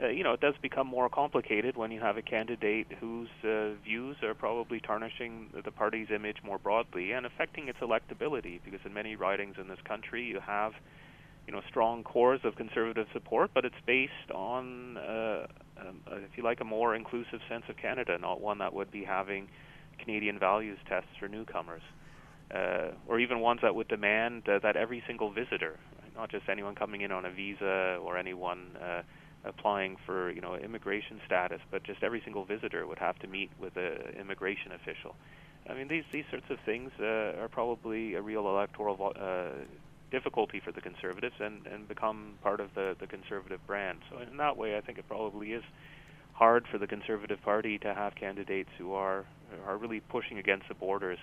[0.00, 3.70] uh, you know, it does become more complicated when you have a candidate whose uh,
[3.82, 8.60] views are probably tarnishing the party's image more broadly and affecting its electability.
[8.64, 10.72] Because in many ridings in this country, you have
[11.46, 15.46] you know strong cores of conservative support, but it's based on, uh,
[15.78, 18.90] um, uh, if you like, a more inclusive sense of Canada, not one that would
[18.90, 19.48] be having
[19.98, 21.82] Canadian values tests for newcomers,
[22.54, 26.48] uh, or even ones that would demand uh, that every single visitor, right, not just
[26.48, 29.02] anyone coming in on a visa or anyone uh,
[29.44, 33.50] applying for you know immigration status, but just every single visitor would have to meet
[33.60, 35.14] with an immigration official.
[35.68, 39.64] I mean, these these sorts of things uh, are probably a real electoral uh,
[40.10, 43.98] difficulty for the conservatives and, and become part of the, the conservative brand.
[44.10, 45.64] So in that way, I think it probably is
[46.32, 49.24] hard for the conservative party to have candidates who are
[49.66, 51.18] are really pushing against the borders.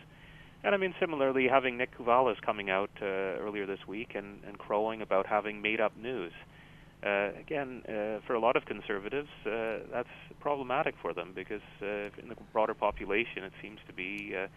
[0.63, 4.57] And I mean, similarly, having Nick Kouvalis coming out uh, earlier this week and, and
[4.57, 6.31] crowing about having made up news.
[7.05, 10.07] Uh, again, uh, for a lot of conservatives, uh, that's
[10.39, 14.47] problematic for them because uh, in the broader population, it seems to be uh,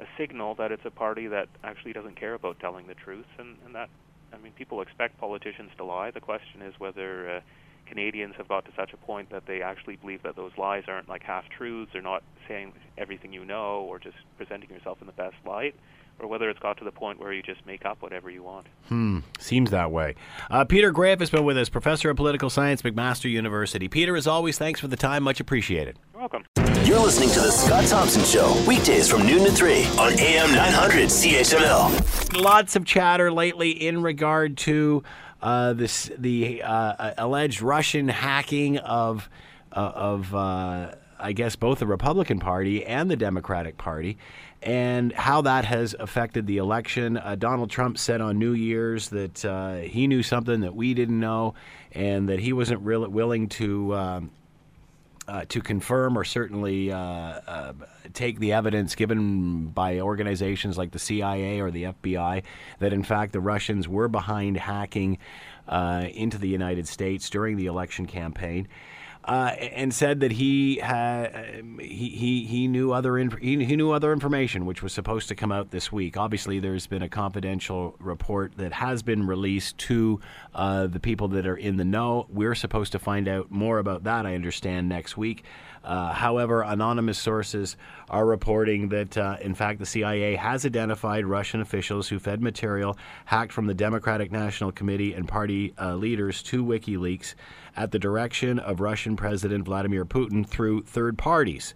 [0.00, 3.56] a signal that it's a party that actually doesn't care about telling the truth, and,
[3.64, 3.88] and that
[4.32, 6.10] I mean, people expect politicians to lie.
[6.10, 7.40] The question is whether uh,
[7.86, 11.08] Canadians have got to such a point that they actually believe that those lies aren't
[11.08, 15.12] like half truths, they're not saying everything you know, or just presenting yourself in the
[15.12, 15.74] best light,
[16.18, 18.66] or whether it's got to the point where you just make up whatever you want.
[18.88, 20.14] Hmm, seems that way.
[20.50, 23.88] Uh, Peter Graefe has been with us, professor of political science, McMaster University.
[23.88, 25.22] Peter, as always, thanks for the time.
[25.22, 25.98] Much appreciated.
[26.12, 26.44] You're welcome.
[26.84, 31.08] You're listening to The Scott Thompson Show, weekdays from noon to 3 on AM 900
[31.08, 32.40] CHML.
[32.40, 35.02] Lots of chatter lately in regard to
[35.42, 39.28] uh, this the uh, alleged Russian hacking of
[39.72, 44.18] uh, of uh, I guess both the Republican Party and the Democratic Party,
[44.66, 47.16] and how that has affected the election.
[47.16, 51.20] Uh, Donald Trump said on New Year's that uh, he knew something that we didn't
[51.20, 51.54] know,
[51.92, 53.94] and that he wasn't willing to.
[53.94, 54.30] Um,
[55.28, 57.72] uh, to confirm or certainly uh, uh,
[58.12, 62.44] take the evidence given by organizations like the CIA or the FBI
[62.78, 65.18] that in fact the Russians were behind hacking
[65.66, 68.68] uh, into the United States during the election campaign.
[69.26, 73.90] Uh, and said that he had he, he he knew other inf- he, he knew
[73.90, 76.16] other information which was supposed to come out this week.
[76.16, 80.20] Obviously, there's been a confidential report that has been released to
[80.54, 82.26] uh, the people that are in the know.
[82.28, 84.26] We're supposed to find out more about that.
[84.26, 85.42] I understand next week.
[85.86, 87.76] Uh, however, anonymous sources
[88.10, 92.98] are reporting that, uh, in fact, the CIA has identified Russian officials who fed material
[93.24, 97.36] hacked from the Democratic National Committee and party uh, leaders to WikiLeaks
[97.76, 101.74] at the direction of Russian President Vladimir Putin through third parties.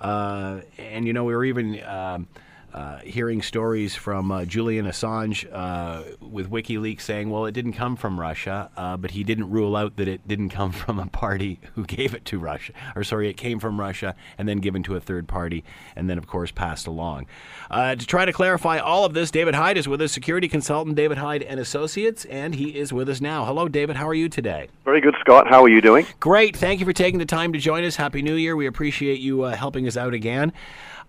[0.00, 1.82] Uh, and, you know, we were even.
[1.84, 2.28] Um,
[2.72, 7.96] uh, hearing stories from uh, Julian Assange uh, with WikiLeaks saying, well, it didn't come
[7.96, 11.60] from Russia, uh, but he didn't rule out that it didn't come from a party
[11.74, 12.72] who gave it to Russia.
[12.94, 15.64] Or, sorry, it came from Russia and then given to a third party
[15.96, 17.26] and then, of course, passed along.
[17.70, 20.96] Uh, to try to clarify all of this, David Hyde is with us, security consultant
[20.96, 23.44] David Hyde and Associates, and he is with us now.
[23.44, 23.96] Hello, David.
[23.96, 24.68] How are you today?
[24.84, 25.48] Very good, Scott.
[25.48, 26.06] How are you doing?
[26.18, 26.56] Great.
[26.56, 27.96] Thank you for taking the time to join us.
[27.96, 28.56] Happy New Year.
[28.56, 30.52] We appreciate you uh, helping us out again.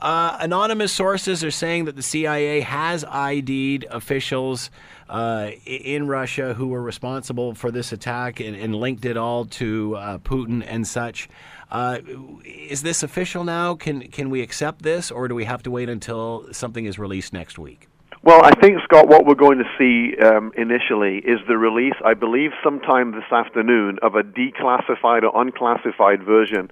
[0.02, 4.72] Uh, anonymous sources are saying that the CIA has ID'd officials
[5.08, 9.96] uh, in Russia who were responsible for this attack and, and linked it all to
[9.96, 11.30] uh, Putin and such.
[11.70, 12.00] Uh,
[12.44, 13.76] is this official now?
[13.76, 17.32] Can can we accept this, or do we have to wait until something is released
[17.32, 17.88] next week?
[18.24, 22.14] Well, I think, Scott, what we're going to see um, initially is the release, I
[22.14, 26.70] believe, sometime this afternoon, of a declassified or unclassified version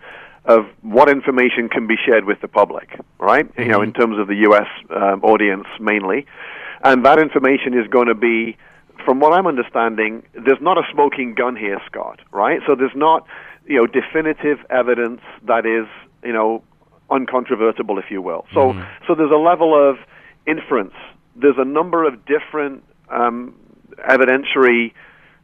[0.50, 2.89] of what information can be shared with the public,
[3.20, 3.47] right?
[3.47, 3.62] Mm-hmm.
[3.62, 4.68] You know, in terms of the U.S.
[4.89, 6.26] Um, audience mainly.
[6.84, 8.58] And that information is going to be,
[9.06, 12.60] from what I'm understanding, there's not a smoking gun here, Scott, right?
[12.68, 13.28] So there's not,
[13.66, 15.88] you know, definitive evidence that is,
[16.24, 16.64] you know,
[17.12, 18.45] uncontrovertible, if you will.
[18.54, 18.82] So, mm-hmm.
[19.08, 19.97] so there's a level of
[20.47, 20.93] inference
[21.41, 23.56] there's a number of different um,
[23.97, 24.93] evidentiary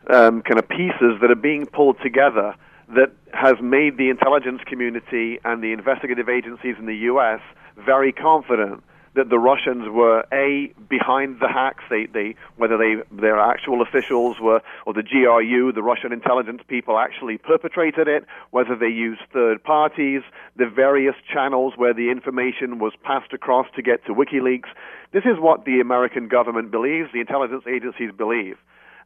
[0.10, 2.56] um, kind of pieces that are being pulled together
[2.90, 7.42] that has made the intelligence community and the investigative agencies in the U.S.
[7.78, 8.84] very confident
[9.16, 11.84] that the Russians were a behind the hacks.
[11.90, 17.00] They, they whether they their actual officials were or the GRU, the Russian intelligence people,
[17.00, 18.26] actually perpetrated it.
[18.52, 20.22] Whether they used third parties,
[20.56, 24.70] the various channels where the information was passed across to get to WikiLeaks.
[25.12, 27.10] This is what the American government believes.
[27.14, 28.58] The intelligence agencies believe,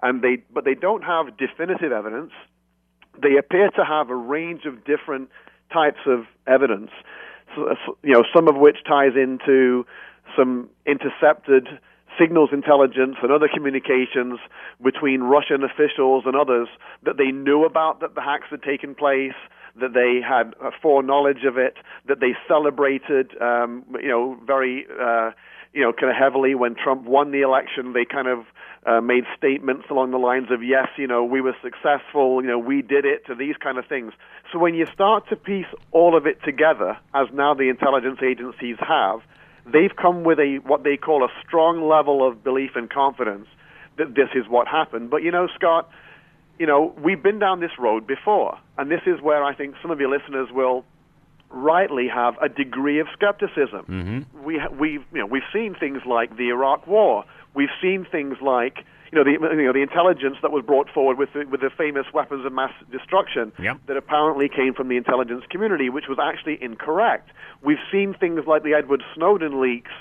[0.01, 2.31] and they but they don't have definitive evidence.
[3.21, 5.29] They appear to have a range of different
[5.71, 6.91] types of evidence
[8.03, 9.85] you know, some of which ties into
[10.37, 11.67] some intercepted
[12.19, 14.39] signals intelligence and other communications
[14.83, 16.67] between Russian officials and others
[17.03, 19.37] that they knew about that the hacks had taken place,
[19.79, 25.31] that they had foreknowledge of it, that they celebrated, um, you know, very, uh,
[25.73, 27.93] you know, kind of heavily when Trump won the election.
[27.93, 28.45] They kind of
[28.85, 32.59] uh, made statements along the lines of, yes, you know, we were successful, you know,
[32.59, 34.13] we did it, to these kind of things.
[34.51, 38.77] So when you start to piece all of it together, as now the intelligence agencies
[38.79, 39.19] have,
[39.65, 43.47] they've come with a what they call a strong level of belief and confidence
[43.97, 45.09] that this is what happened.
[45.09, 45.89] But you know, Scott,
[46.57, 49.91] you know, we've been down this road before, and this is where I think some
[49.91, 50.85] of your listeners will
[51.49, 53.85] rightly have a degree of skepticism.
[53.87, 54.43] Mm-hmm.
[54.43, 58.85] We we you know we've seen things like the Iraq War We've seen things like
[59.11, 61.71] you know the you know the intelligence that was brought forward with the, with the
[61.75, 63.79] famous weapons of mass destruction yep.
[63.87, 67.29] that apparently came from the intelligence community, which was actually incorrect.
[67.63, 69.91] We've seen things like the Edward Snowden leaks.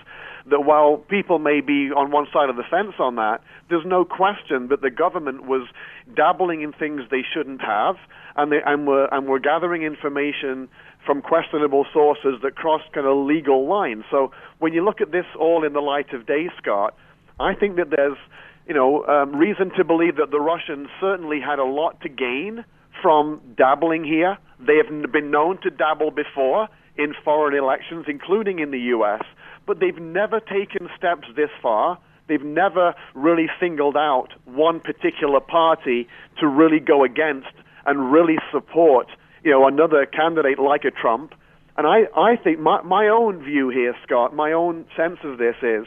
[0.47, 4.05] That while people may be on one side of the fence on that, there's no
[4.05, 5.68] question that the government was
[6.14, 7.97] dabbling in things they shouldn't have,
[8.36, 10.68] and they and were and were gathering information
[11.05, 14.05] from questionable sources that crossed kind of legal lines.
[14.11, 16.95] So when you look at this all in the light of day, Scott,
[17.41, 18.18] I think that there's,
[18.66, 22.64] you know, um, reason to believe that the Russians certainly had a lot to gain
[23.01, 24.39] from dabbling here.
[24.59, 29.22] They have been known to dabble before in foreign elections, including in the U.S.,
[29.68, 31.98] but they've never taken steps this far.
[32.26, 36.08] They've never really singled out one particular party
[36.40, 37.52] to really go against
[37.86, 39.08] and really support,
[39.44, 41.34] you know, another candidate like a Trump.
[41.76, 45.54] And I, I think my, my own view here, Scott, my own sense of this
[45.62, 45.86] is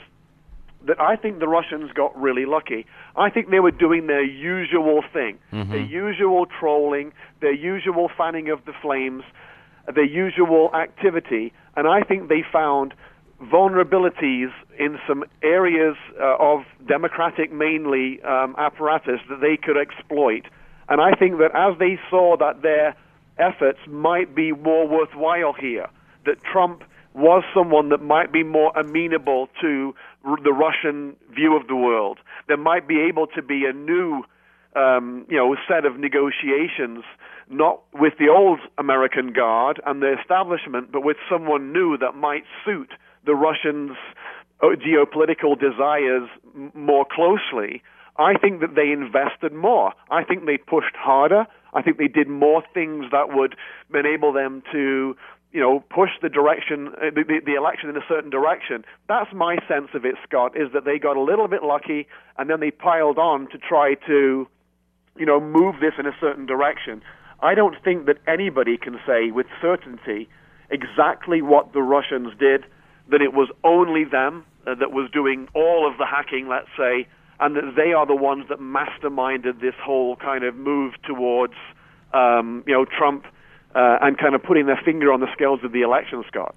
[0.87, 2.85] that I think the Russians got really lucky.
[3.15, 5.71] I think they were doing their usual thing, mm-hmm.
[5.71, 9.23] their usual trolling, their usual fanning of the flames,
[9.93, 12.93] their usual activity, and I think they found
[13.41, 20.45] vulnerabilities in some areas uh, of democratic, mainly um, apparatus that they could exploit.
[20.89, 22.95] And I think that as they saw that their
[23.37, 25.87] efforts might be more worthwhile here,
[26.25, 26.83] that Trump
[27.13, 32.19] was someone that might be more amenable to the Russian view of the world.
[32.47, 34.23] There might be able to be a new,
[34.75, 37.03] um, you know, set of negotiations,
[37.49, 42.43] not with the old American guard and the establishment, but with someone new that might
[42.63, 42.91] suit
[43.25, 43.97] the Russians'
[44.61, 46.29] uh, geopolitical desires
[46.73, 47.81] more closely.
[48.17, 49.93] I think that they invested more.
[50.09, 51.45] I think they pushed harder.
[51.73, 53.55] I think they did more things that would
[53.93, 55.15] enable them to
[55.51, 58.85] you know, push the direction, uh, the, the, the, election in a certain direction.
[59.09, 62.07] That's my sense of it, Scott, is that they got a little bit lucky
[62.37, 64.47] and then they piled on to try to,
[65.17, 67.01] you know, move this in a certain direction.
[67.41, 70.29] I don't think that anybody can say with certainty
[70.69, 72.63] exactly what the Russians did,
[73.11, 77.07] that it was only them uh, that was doing all of the hacking, let's say,
[77.39, 81.53] and that they are the ones that masterminded this whole kind of move towards,
[82.13, 83.25] um, you know, Trump–
[83.75, 86.55] uh, and kind of putting their finger on the scales of the election, Scott.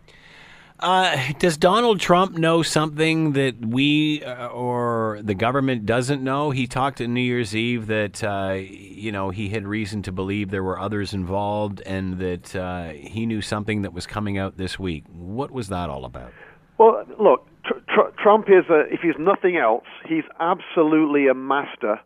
[0.81, 6.51] Uh, does Donald Trump know something that we uh, or the government doesn't know?
[6.51, 10.51] He talked on New Year's Eve that uh, you know he had reason to believe
[10.51, 14.77] there were others involved, and that uh, he knew something that was coming out this
[14.77, 15.05] week.
[15.09, 16.33] What was that all about?
[16.79, 22.01] Well, look, tr- Tr- Trump is, a, if he's nothing else, he's absolutely a master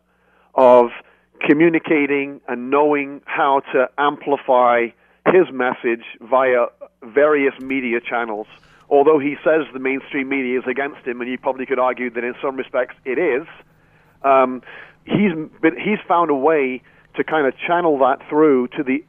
[0.55, 0.89] of
[1.45, 4.87] communicating and knowing how to amplify
[5.27, 6.65] his message via
[7.03, 8.47] various media channels.
[8.89, 12.23] Although he says the mainstream media is against him, and you probably could argue that
[12.23, 13.47] in some respects it is,
[14.23, 14.61] um,
[15.05, 16.81] he's been, he's found a way
[17.15, 19.03] to kind of channel that through to the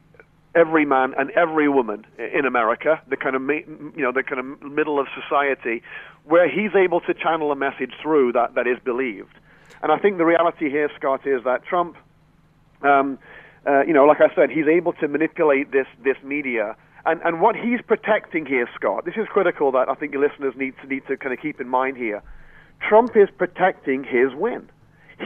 [0.55, 4.61] every man and every woman in America, the kind of you know the kind of
[4.71, 5.81] middle of society,
[6.25, 9.33] where he's able to channel a message through that that is believed.
[9.81, 11.97] And I think the reality here, Scott, is that Trump,
[12.83, 13.17] um,
[13.65, 16.75] uh, you know, like I said, he's able to manipulate this this media.
[17.03, 20.53] And, and what he's protecting here, Scott, this is critical that I think your listeners
[20.55, 22.21] need to need to kind of keep in mind here.
[22.87, 24.69] Trump is protecting his win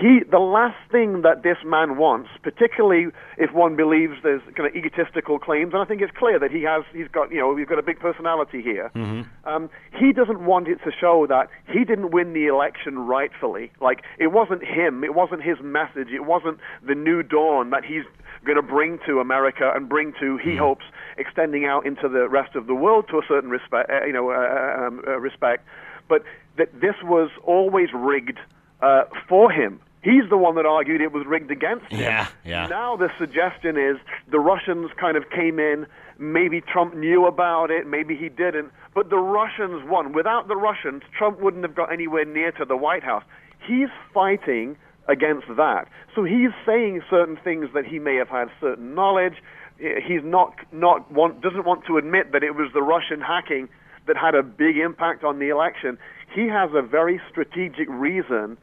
[0.01, 4.75] he the last thing that this man wants, particularly if one believes there's kind of
[4.75, 7.67] egotistical claims, and I think it's clear that he has he's got you know he's
[7.67, 8.91] got a big personality here.
[8.95, 9.47] Mm-hmm.
[9.47, 13.71] Um, he doesn't want it to show that he didn't win the election rightfully.
[13.79, 18.03] Like it wasn't him, it wasn't his message, it wasn't the new dawn that he's
[18.45, 20.59] going to bring to America and bring to he mm-hmm.
[20.59, 20.85] hopes
[21.17, 24.29] extending out into the rest of the world to a certain respect, uh, you know,
[24.29, 25.65] uh, uh um, uh, respect.
[26.07, 26.23] But
[26.57, 28.39] that this was always rigged
[28.81, 29.79] uh, for him.
[30.01, 31.99] He's the one that argued it was rigged against him.
[31.99, 32.67] Yeah, yeah.
[32.67, 33.97] Now the suggestion is
[34.29, 35.87] the Russians kind of came in.
[36.19, 37.87] Maybe Trump knew about it.
[37.87, 38.71] Maybe he didn't.
[38.93, 40.13] But the Russians won.
[40.13, 43.23] Without the Russians, Trump wouldn't have got anywhere near to the White House.
[43.67, 45.87] He's fighting against that.
[46.13, 49.35] So he's saying certain things that he may have had certain knowledge.
[49.77, 53.69] He's not not want, doesn't want to admit that it was the Russian hacking
[54.07, 55.97] that had a big impact on the election.
[56.35, 58.57] He has a very strategic reason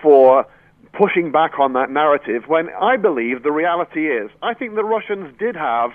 [0.00, 0.46] for
[0.92, 5.34] pushing back on that narrative when I believe the reality is I think the Russians
[5.38, 5.90] did have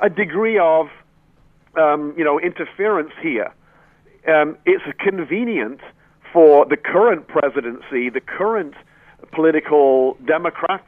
[0.00, 0.86] a degree of
[1.76, 3.52] um, you know interference here.
[4.28, 5.80] Um, it's convenient
[6.32, 8.74] for the current presidency, the current
[9.32, 10.84] political Democrat,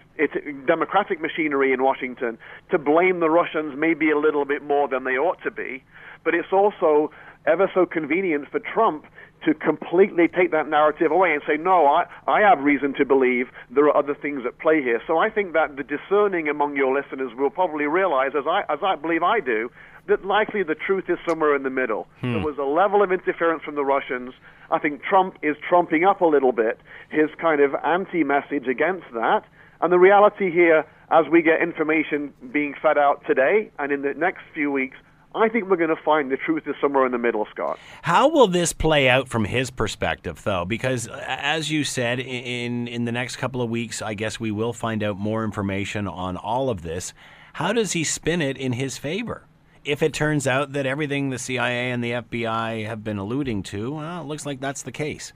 [0.67, 2.37] democratic machinery in Washington
[2.71, 5.83] to blame the Russians maybe a little bit more than they ought to be,
[6.25, 7.11] but it's also
[7.47, 9.07] ever so convenient for Trump
[9.45, 13.47] to completely take that narrative away and say, no, I, I have reason to believe
[13.71, 15.01] there are other things at play here.
[15.07, 18.81] So I think that the discerning among your listeners will probably realize, as I, as
[18.83, 19.71] I believe I do,
[20.09, 22.07] that likely the truth is somewhere in the middle.
[22.21, 22.35] Hmm.
[22.35, 24.33] There was a level of interference from the Russians.
[24.71, 26.81] I think Trump is trumping up a little bit
[27.11, 29.43] his kind of anti message against that.
[29.81, 34.15] And the reality here, as we get information being fed out today and in the
[34.15, 34.97] next few weeks,
[35.39, 37.79] I think we're going to find the truth is somewhere in the middle, Scott.
[38.03, 40.65] How will this play out from his perspective, though?
[40.65, 44.73] Because as you said, in in the next couple of weeks, I guess we will
[44.73, 47.15] find out more information on all of this.
[47.55, 49.45] How does he spin it in his favor?
[49.85, 53.93] If it turns out that everything the CIA and the FBI have been alluding to,
[53.95, 55.33] well, it looks like that's the case.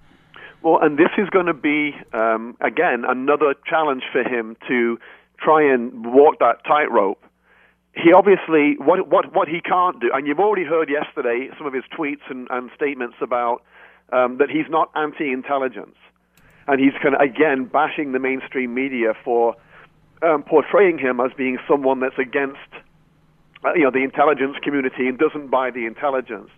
[0.62, 4.98] Well, and this is going to be um, again another challenge for him to
[5.38, 7.21] try and walk that tightrope
[7.94, 11.74] he obviously what what what he can't do, and you've already heard yesterday some of
[11.74, 13.62] his tweets and, and statements about
[14.12, 15.96] um, that he's not anti-intelligence,
[16.66, 19.54] and he's kind of again bashing the mainstream media for
[20.22, 22.58] um, portraying him as being someone that's against
[23.64, 26.48] uh, you know the intelligence community and doesn't buy the intelligence.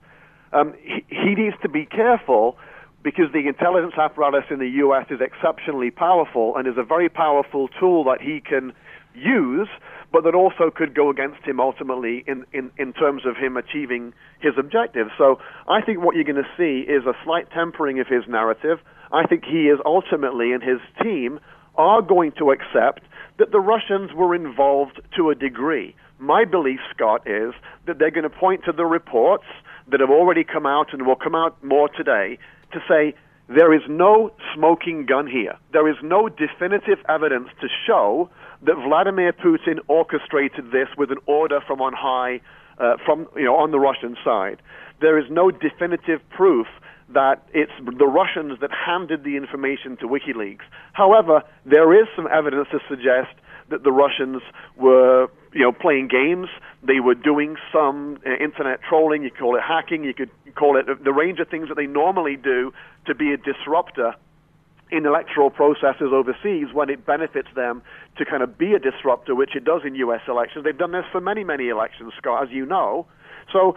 [0.52, 2.56] Um, he, he needs to be careful
[3.02, 5.06] because the intelligence apparatus in the U.S.
[5.10, 8.72] is exceptionally powerful and is a very powerful tool that he can
[9.14, 9.68] use
[10.14, 14.14] but that also could go against him ultimately in, in, in terms of him achieving
[14.38, 15.10] his objectives.
[15.18, 18.78] So I think what you're going to see is a slight tempering of his narrative.
[19.12, 21.40] I think he is ultimately, and his team,
[21.74, 23.00] are going to accept
[23.40, 25.96] that the Russians were involved to a degree.
[26.20, 27.52] My belief, Scott, is
[27.86, 29.46] that they're going to point to the reports
[29.90, 32.38] that have already come out and will come out more today
[32.72, 33.16] to say
[33.48, 35.56] there is no smoking gun here.
[35.72, 38.30] There is no definitive evidence to show
[38.62, 42.40] that Vladimir Putin orchestrated this with an order from on high,
[42.78, 44.62] uh, from you know on the Russian side.
[45.00, 46.66] There is no definitive proof
[47.12, 50.64] that it's the Russians that handed the information to WikiLeaks.
[50.94, 53.34] However, there is some evidence to suggest
[53.70, 54.42] that the Russians
[54.76, 56.48] were, you know, playing games.
[56.82, 59.22] They were doing some uh, internet trolling.
[59.22, 60.04] You call it hacking.
[60.04, 62.72] You could call it the range of things that they normally do
[63.06, 64.14] to be a disruptor
[64.90, 67.82] in electoral processes overseas when it benefits them
[68.16, 70.20] to kind of be a disruptor, which it does in U.S.
[70.28, 70.64] elections.
[70.64, 73.06] They've done this for many, many elections, Scott, as you know.
[73.52, 73.76] So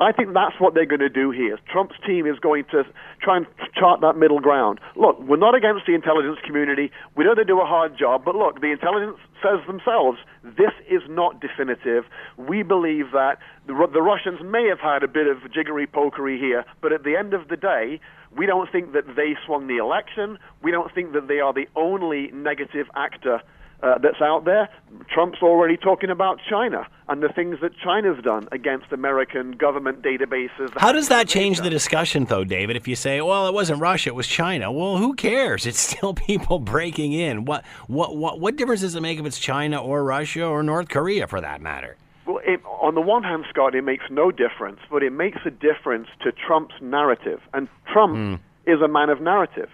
[0.00, 1.58] I think that's what they're going to do here.
[1.70, 2.84] Trump's team is going to
[3.20, 3.46] try and
[3.78, 4.80] chart that middle ground.
[4.96, 6.90] Look, we're not against the intelligence community.
[7.16, 11.02] We know they do a hard job, but look, the intelligence says themselves this is
[11.08, 12.04] not definitive.
[12.36, 16.92] We believe that the, Russians may have had a bit of jiggery pokery here, but
[16.92, 18.00] at the end of the day,
[18.36, 20.38] we don't think that they swung the election.
[20.62, 23.40] We don't think that they are the only negative actor
[23.84, 24.68] uh, that's out there.
[25.12, 30.70] Trump's already talking about China and the things that China's done against American government databases.
[30.76, 32.76] How does that change the discussion, though, David?
[32.76, 35.66] If you say, "Well, it wasn't Russia, it was China," well, who cares?
[35.66, 37.44] It's still people breaking in.
[37.44, 40.88] What what what what difference does it make if it's China or Russia or North
[40.88, 41.96] Korea, for that matter?
[42.26, 45.50] Well, it, on the one hand, Scott, it makes no difference, but it makes a
[45.50, 47.40] difference to Trump's narrative.
[47.52, 48.40] And Trump mm.
[48.66, 49.68] is a man of narrative.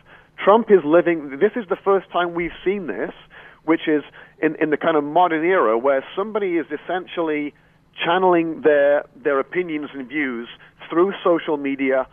[0.44, 1.38] Trump is living.
[1.38, 3.12] This is the first time we've seen this
[3.70, 4.02] which is
[4.42, 7.54] in, in the kind of modern era where somebody is essentially
[8.04, 10.48] channeling their, their opinions and views
[10.90, 12.04] through social media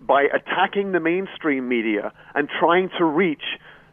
[0.00, 3.44] by attacking the mainstream media and trying to reach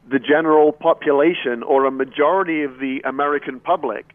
[0.09, 4.05] the general population or a majority of the American public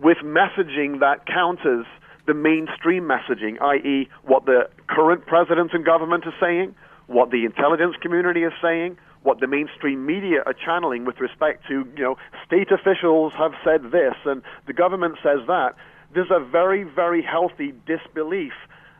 [0.00, 1.84] with messaging that counters
[2.28, 6.76] the mainstream messaging, i.e., what the current president and government are saying,
[7.08, 11.86] what the intelligence community is saying, what the mainstream media are channeling with respect to,
[11.96, 12.16] you know,
[12.46, 15.74] state officials have said this and the government says that,
[16.14, 18.52] there's a very, very healthy disbelief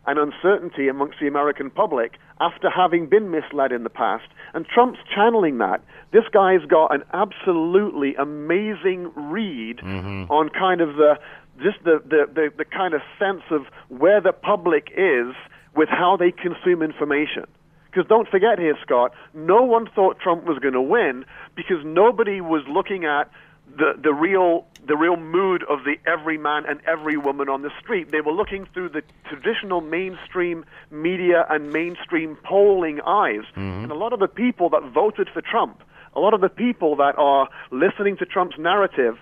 [0.06, 4.24] and uncertainty amongst the American public after having been misled in the past.
[4.54, 5.82] And Trump's channeling that.
[6.12, 10.30] This guy's got an absolutely amazing read mm-hmm.
[10.30, 11.18] on kind of the
[11.62, 15.34] just the, the, the, the kind of sense of where the public is
[15.76, 17.44] with how they consume information.
[17.93, 22.40] Because don't forget here, Scott, no one thought Trump was going to win because nobody
[22.40, 23.30] was looking at
[23.76, 27.70] the, the real the real mood of the every man and every woman on the
[27.80, 28.11] street.
[28.11, 33.45] They were looking through the traditional mainstream media and mainstream polling eyes.
[33.51, 33.84] Mm-hmm.
[33.84, 35.82] And a lot of the people that voted for Trump,
[36.16, 39.18] a lot of the people that are listening to Trump's narrative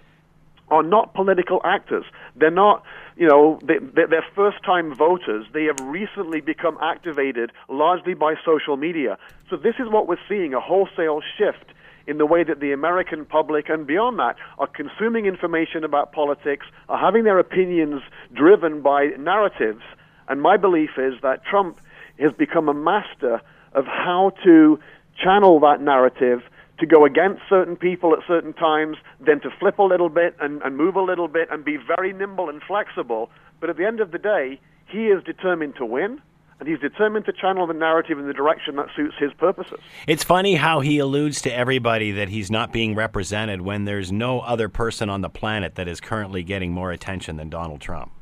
[0.71, 2.05] are not political actors.
[2.37, 2.83] They're not,
[3.17, 5.47] you know, they, they're first time voters.
[5.53, 9.19] They have recently become activated largely by social media.
[9.49, 11.73] So this is what we're seeing a wholesale shift
[12.07, 16.67] in the way that the American public and beyond that are consuming information about politics,
[16.89, 18.03] are having their opinions
[18.35, 19.83] driven by narratives.
[20.29, 21.81] And my belief is that Trump
[22.19, 23.41] has become a master
[23.75, 24.81] of how to
[25.23, 26.43] channel that narrative
[26.81, 30.61] to go against certain people at certain times, then to flip a little bit and,
[30.63, 33.31] and move a little bit and be very nimble and flexible.
[33.61, 36.21] But at the end of the day, he is determined to win
[36.61, 39.79] and he's determined to channel the narrative in the direction that suits his purposes.
[40.07, 44.41] It's funny how he alludes to everybody that he's not being represented when there's no
[44.41, 48.13] other person on the planet that is currently getting more attention than Donald Trump.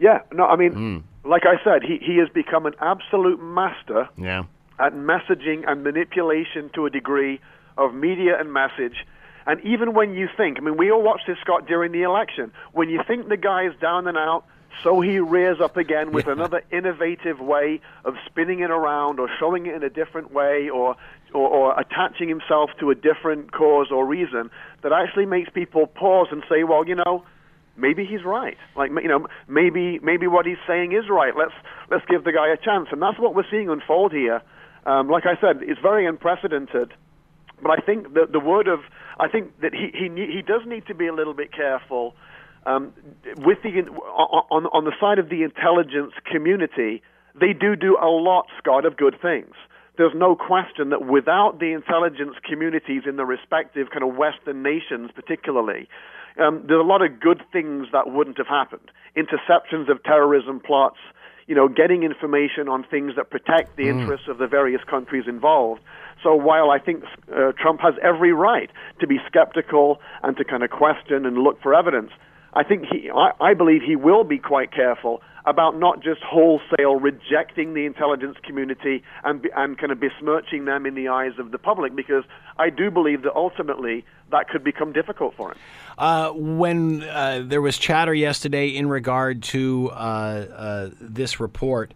[0.00, 1.02] Yeah, no, I mean, mm.
[1.24, 4.44] like I said, he, he has become an absolute master yeah.
[4.80, 7.40] at messaging and manipulation to a degree
[7.76, 9.06] of media and message.
[9.46, 12.52] And even when you think, I mean, we all watched this, Scott, during the election.
[12.72, 14.44] When you think the guy is down and out,
[14.82, 16.32] so he rears up again with yeah.
[16.32, 20.96] another innovative way of spinning it around or showing it in a different way or,
[21.32, 24.50] or, or attaching himself to a different cause or reason
[24.82, 27.24] that actually makes people pause and say, well, you know,
[27.76, 28.56] maybe he's right.
[28.76, 31.34] Like you know, maybe maybe what he's saying is right.
[31.36, 31.54] Let's
[31.90, 34.42] let's give the guy a chance, and that's what we're seeing unfold here.
[34.86, 36.92] Um, like I said, it's very unprecedented.
[37.64, 38.80] But I think the the word of
[39.18, 42.14] I think that he he he does need to be a little bit careful
[42.66, 42.92] um,
[43.38, 43.70] with the
[44.50, 47.02] on on the side of the intelligence community.
[47.34, 49.54] They do do a lot, Scott, of good things.
[49.96, 55.10] There's no question that without the intelligence communities in the respective kind of Western nations,
[55.14, 55.88] particularly,
[56.38, 58.90] um, there's a lot of good things that wouldn't have happened.
[59.16, 60.98] Interceptions of terrorism plots,
[61.46, 64.00] you know, getting information on things that protect the mm.
[64.00, 65.80] interests of the various countries involved.
[66.22, 68.70] So while I think uh, Trump has every right
[69.00, 72.10] to be skeptical and to kind of question and look for evidence,
[72.54, 76.98] I think he, I, I believe he will be quite careful about not just wholesale
[76.98, 81.58] rejecting the intelligence community and and kind of besmirching them in the eyes of the
[81.58, 82.24] public because
[82.58, 85.58] I do believe that ultimately that could become difficult for him.
[85.98, 91.92] Uh, when uh, there was chatter yesterday in regard to uh, uh this report.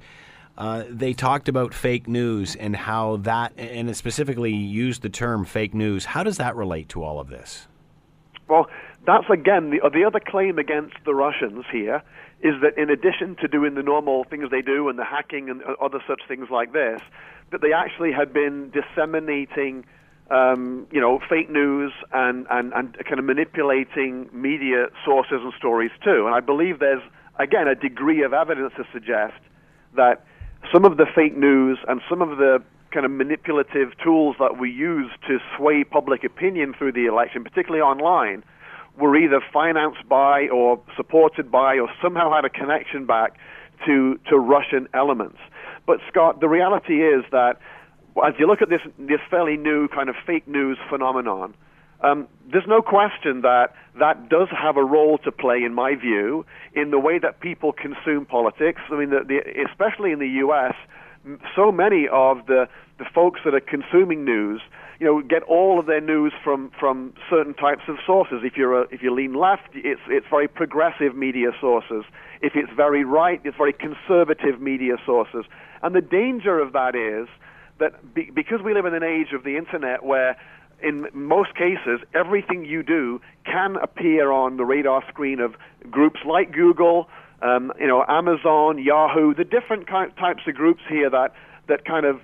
[0.57, 5.73] Uh, they talked about fake news and how that, and specifically used the term fake
[5.73, 6.05] news.
[6.05, 7.69] How does that relate to all of this?
[8.49, 8.67] Well,
[9.09, 12.03] that's again the, the other claim against the Russians here
[12.43, 15.63] is that in addition to doing the normal things they do and the hacking and
[15.81, 17.01] other such things like this,
[17.51, 19.85] that they actually had been disseminating,
[20.31, 25.91] um, you know, fake news and, and, and kind of manipulating media sources and stories
[26.05, 26.27] too.
[26.27, 27.03] And I believe there's
[27.39, 29.41] again, a degree of evidence to suggest
[29.97, 30.25] that
[30.73, 34.71] some of the fake news and some of the kind of manipulative tools that we
[34.71, 38.43] use to sway public opinion through the election, particularly online,
[38.99, 43.39] were either financed by or supported by or somehow had a connection back
[43.87, 45.39] to, to Russian elements.
[45.87, 47.61] But Scott, the reality is that
[48.27, 51.55] as you look at this, this fairly new kind of fake news phenomenon,
[52.01, 56.47] um, there's no question that that does have a role to play, in my view,
[56.75, 58.81] in the way that people consume politics.
[58.91, 60.75] I mean, the, the, especially in the U.S.,
[61.57, 62.69] so many of the,
[62.99, 64.61] the folks that are consuming news,
[65.01, 68.41] you know, get all of their news from, from certain types of sources.
[68.43, 72.05] If you're a, if you lean left, it's it's very progressive media sources.
[72.43, 75.45] If it's very right, it's very conservative media sources.
[75.83, 77.29] And the danger of that is
[77.79, 80.37] that be, because we live in an age of the internet where
[80.83, 85.55] in most cases, everything you do can appear on the radar screen of
[85.91, 87.09] groups like Google,
[87.43, 91.33] um, you know, Amazon, Yahoo, the different types of groups here that
[91.69, 92.21] that kind of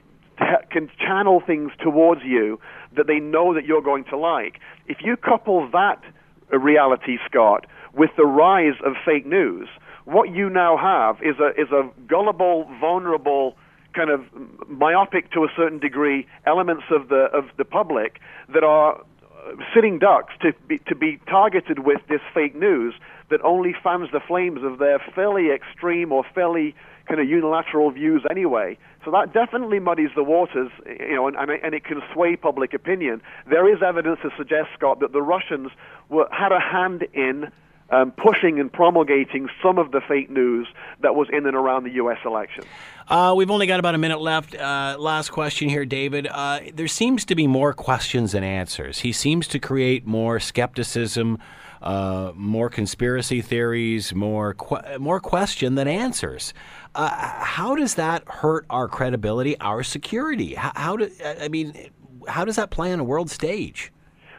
[0.71, 2.61] can channel things towards you
[2.97, 4.61] that they know that you're going to like.
[4.87, 6.03] If you couple that
[6.51, 9.69] reality, Scott, with the rise of fake news,
[10.05, 13.57] what you now have is a is a gullible, vulnerable
[13.95, 14.21] kind of
[14.69, 18.21] myopic to a certain degree elements of the of the public
[18.53, 22.95] that are uh, sitting ducks to be to be targeted with this fake news
[23.31, 26.75] that only fans the flames of their fairly extreme or fairly
[27.07, 28.79] kind of unilateral views anyway.
[29.05, 33.21] So that definitely muddies the waters, you know, and, and it can sway public opinion.
[33.49, 35.71] There is evidence to suggest, Scott, that the Russians
[36.09, 37.51] were, had a hand in
[37.91, 40.67] um, pushing and promulgating some of the fake news
[41.03, 42.19] that was in and around the U.S.
[42.25, 42.65] election.
[43.09, 44.55] Uh, we've only got about a minute left.
[44.55, 46.27] Uh, last question here, David.
[46.27, 49.01] Uh, there seems to be more questions than answers.
[49.01, 51.39] He seems to create more skepticism,
[51.85, 54.57] uh, more conspiracy theories, more
[54.99, 56.55] more question than answers.
[56.95, 60.55] Uh, how does that hurt our credibility, our security?
[60.55, 61.11] How, how do
[61.41, 61.91] I mean?
[62.27, 63.93] How does that play on a world stage?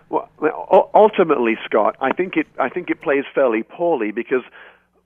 [0.09, 4.43] Well, ultimately, Scott, I think it I think it plays fairly poorly because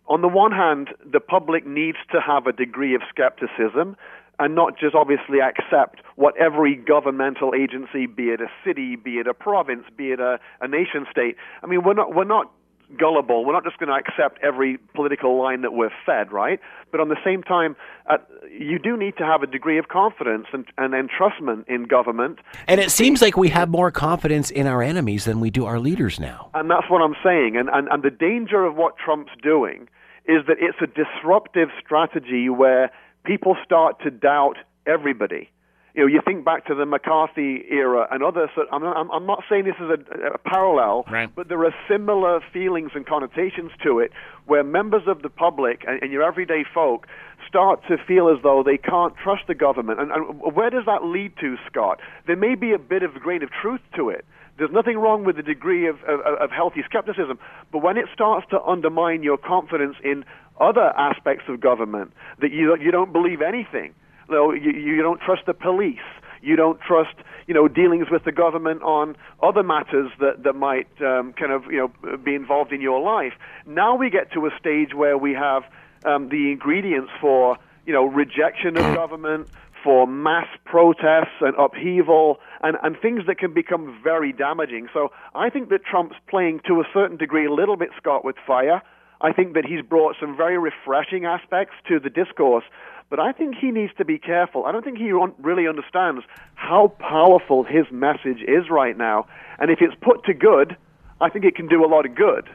[0.07, 3.97] on the one hand, the public needs to have a degree of skepticism
[4.39, 9.27] and not just obviously accept what every governmental agency, be it a city, be it
[9.27, 11.35] a province, be it a, a nation state.
[11.61, 12.51] I mean, we're not we're not
[12.97, 13.45] gullible.
[13.45, 16.59] We're not just going to accept every political line that we're fed, right?
[16.91, 17.75] But on the same time,
[18.09, 18.17] uh,
[18.49, 22.39] you do need to have a degree of confidence and, and entrustment in government.
[22.67, 25.79] And it seems like we have more confidence in our enemies than we do our
[25.79, 26.49] leaders now.
[26.53, 27.57] And that's what I'm saying.
[27.57, 29.87] And, and, and the danger of what Trump's doing
[30.25, 32.91] is that it's a disruptive strategy where
[33.25, 35.49] people start to doubt everybody
[35.95, 38.49] you know, you think back to the McCarthy era and others.
[38.71, 41.33] I'm not, I'm not saying this is a, a parallel, right.
[41.35, 44.11] but there are similar feelings and connotations to it,
[44.45, 47.07] where members of the public and, and your everyday folk
[47.47, 49.99] start to feel as though they can't trust the government.
[49.99, 51.99] And, and where does that lead to, Scott?
[52.27, 54.25] There may be a bit of a grain of truth to it.
[54.59, 57.39] There's nothing wrong with the degree of, of, of healthy skepticism,
[57.71, 60.25] but when it starts to undermine your confidence in
[60.59, 63.95] other aspects of government, that you you don't believe anything
[64.29, 65.97] you, you don't trust the police.
[66.41, 67.15] You don't trust,
[67.47, 71.65] you know, dealings with the government on other matters that, that might um, kind of,
[71.65, 73.33] you know, be involved in your life.
[73.65, 75.63] Now we get to a stage where we have
[76.05, 79.49] um, the ingredients for, you know, rejection of government,
[79.83, 84.87] for mass protests and upheaval and, and things that can become very damaging.
[84.93, 88.35] So I think that Trump's playing to a certain degree a little bit Scott with
[88.45, 88.81] fire.
[89.21, 92.63] I think that he's brought some very refreshing aspects to the discourse,
[93.09, 94.65] but I think he needs to be careful.
[94.65, 96.23] I don't think he really understands
[96.55, 99.27] how powerful his message is right now.
[99.57, 100.77] And if it's put to good,
[101.19, 102.47] I think it can do a lot of good.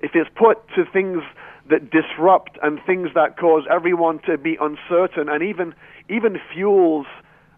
[0.00, 1.22] If it's put to things
[1.70, 5.74] that disrupt and things that cause everyone to be uncertain and even
[6.10, 7.06] even fuels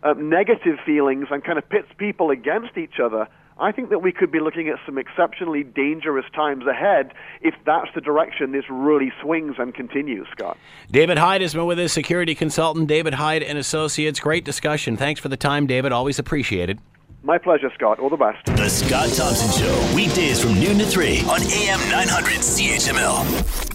[0.05, 3.27] uh, negative feelings and kind of pits people against each other,
[3.59, 7.89] I think that we could be looking at some exceptionally dangerous times ahead if that's
[7.95, 10.59] the direction this really swings and continues, Scott.
[10.91, 14.19] David Hyde has been with us, security consultant David Hyde and Associates.
[14.19, 14.97] Great discussion.
[14.97, 15.93] Thanks for the time, David.
[15.93, 16.81] Always appreciated.
[17.23, 18.01] My pleasure, Scott.
[18.01, 18.45] All the best.
[18.45, 23.74] The Scott Thompson Show, weekdays from noon to 3 on AM 900 CHML.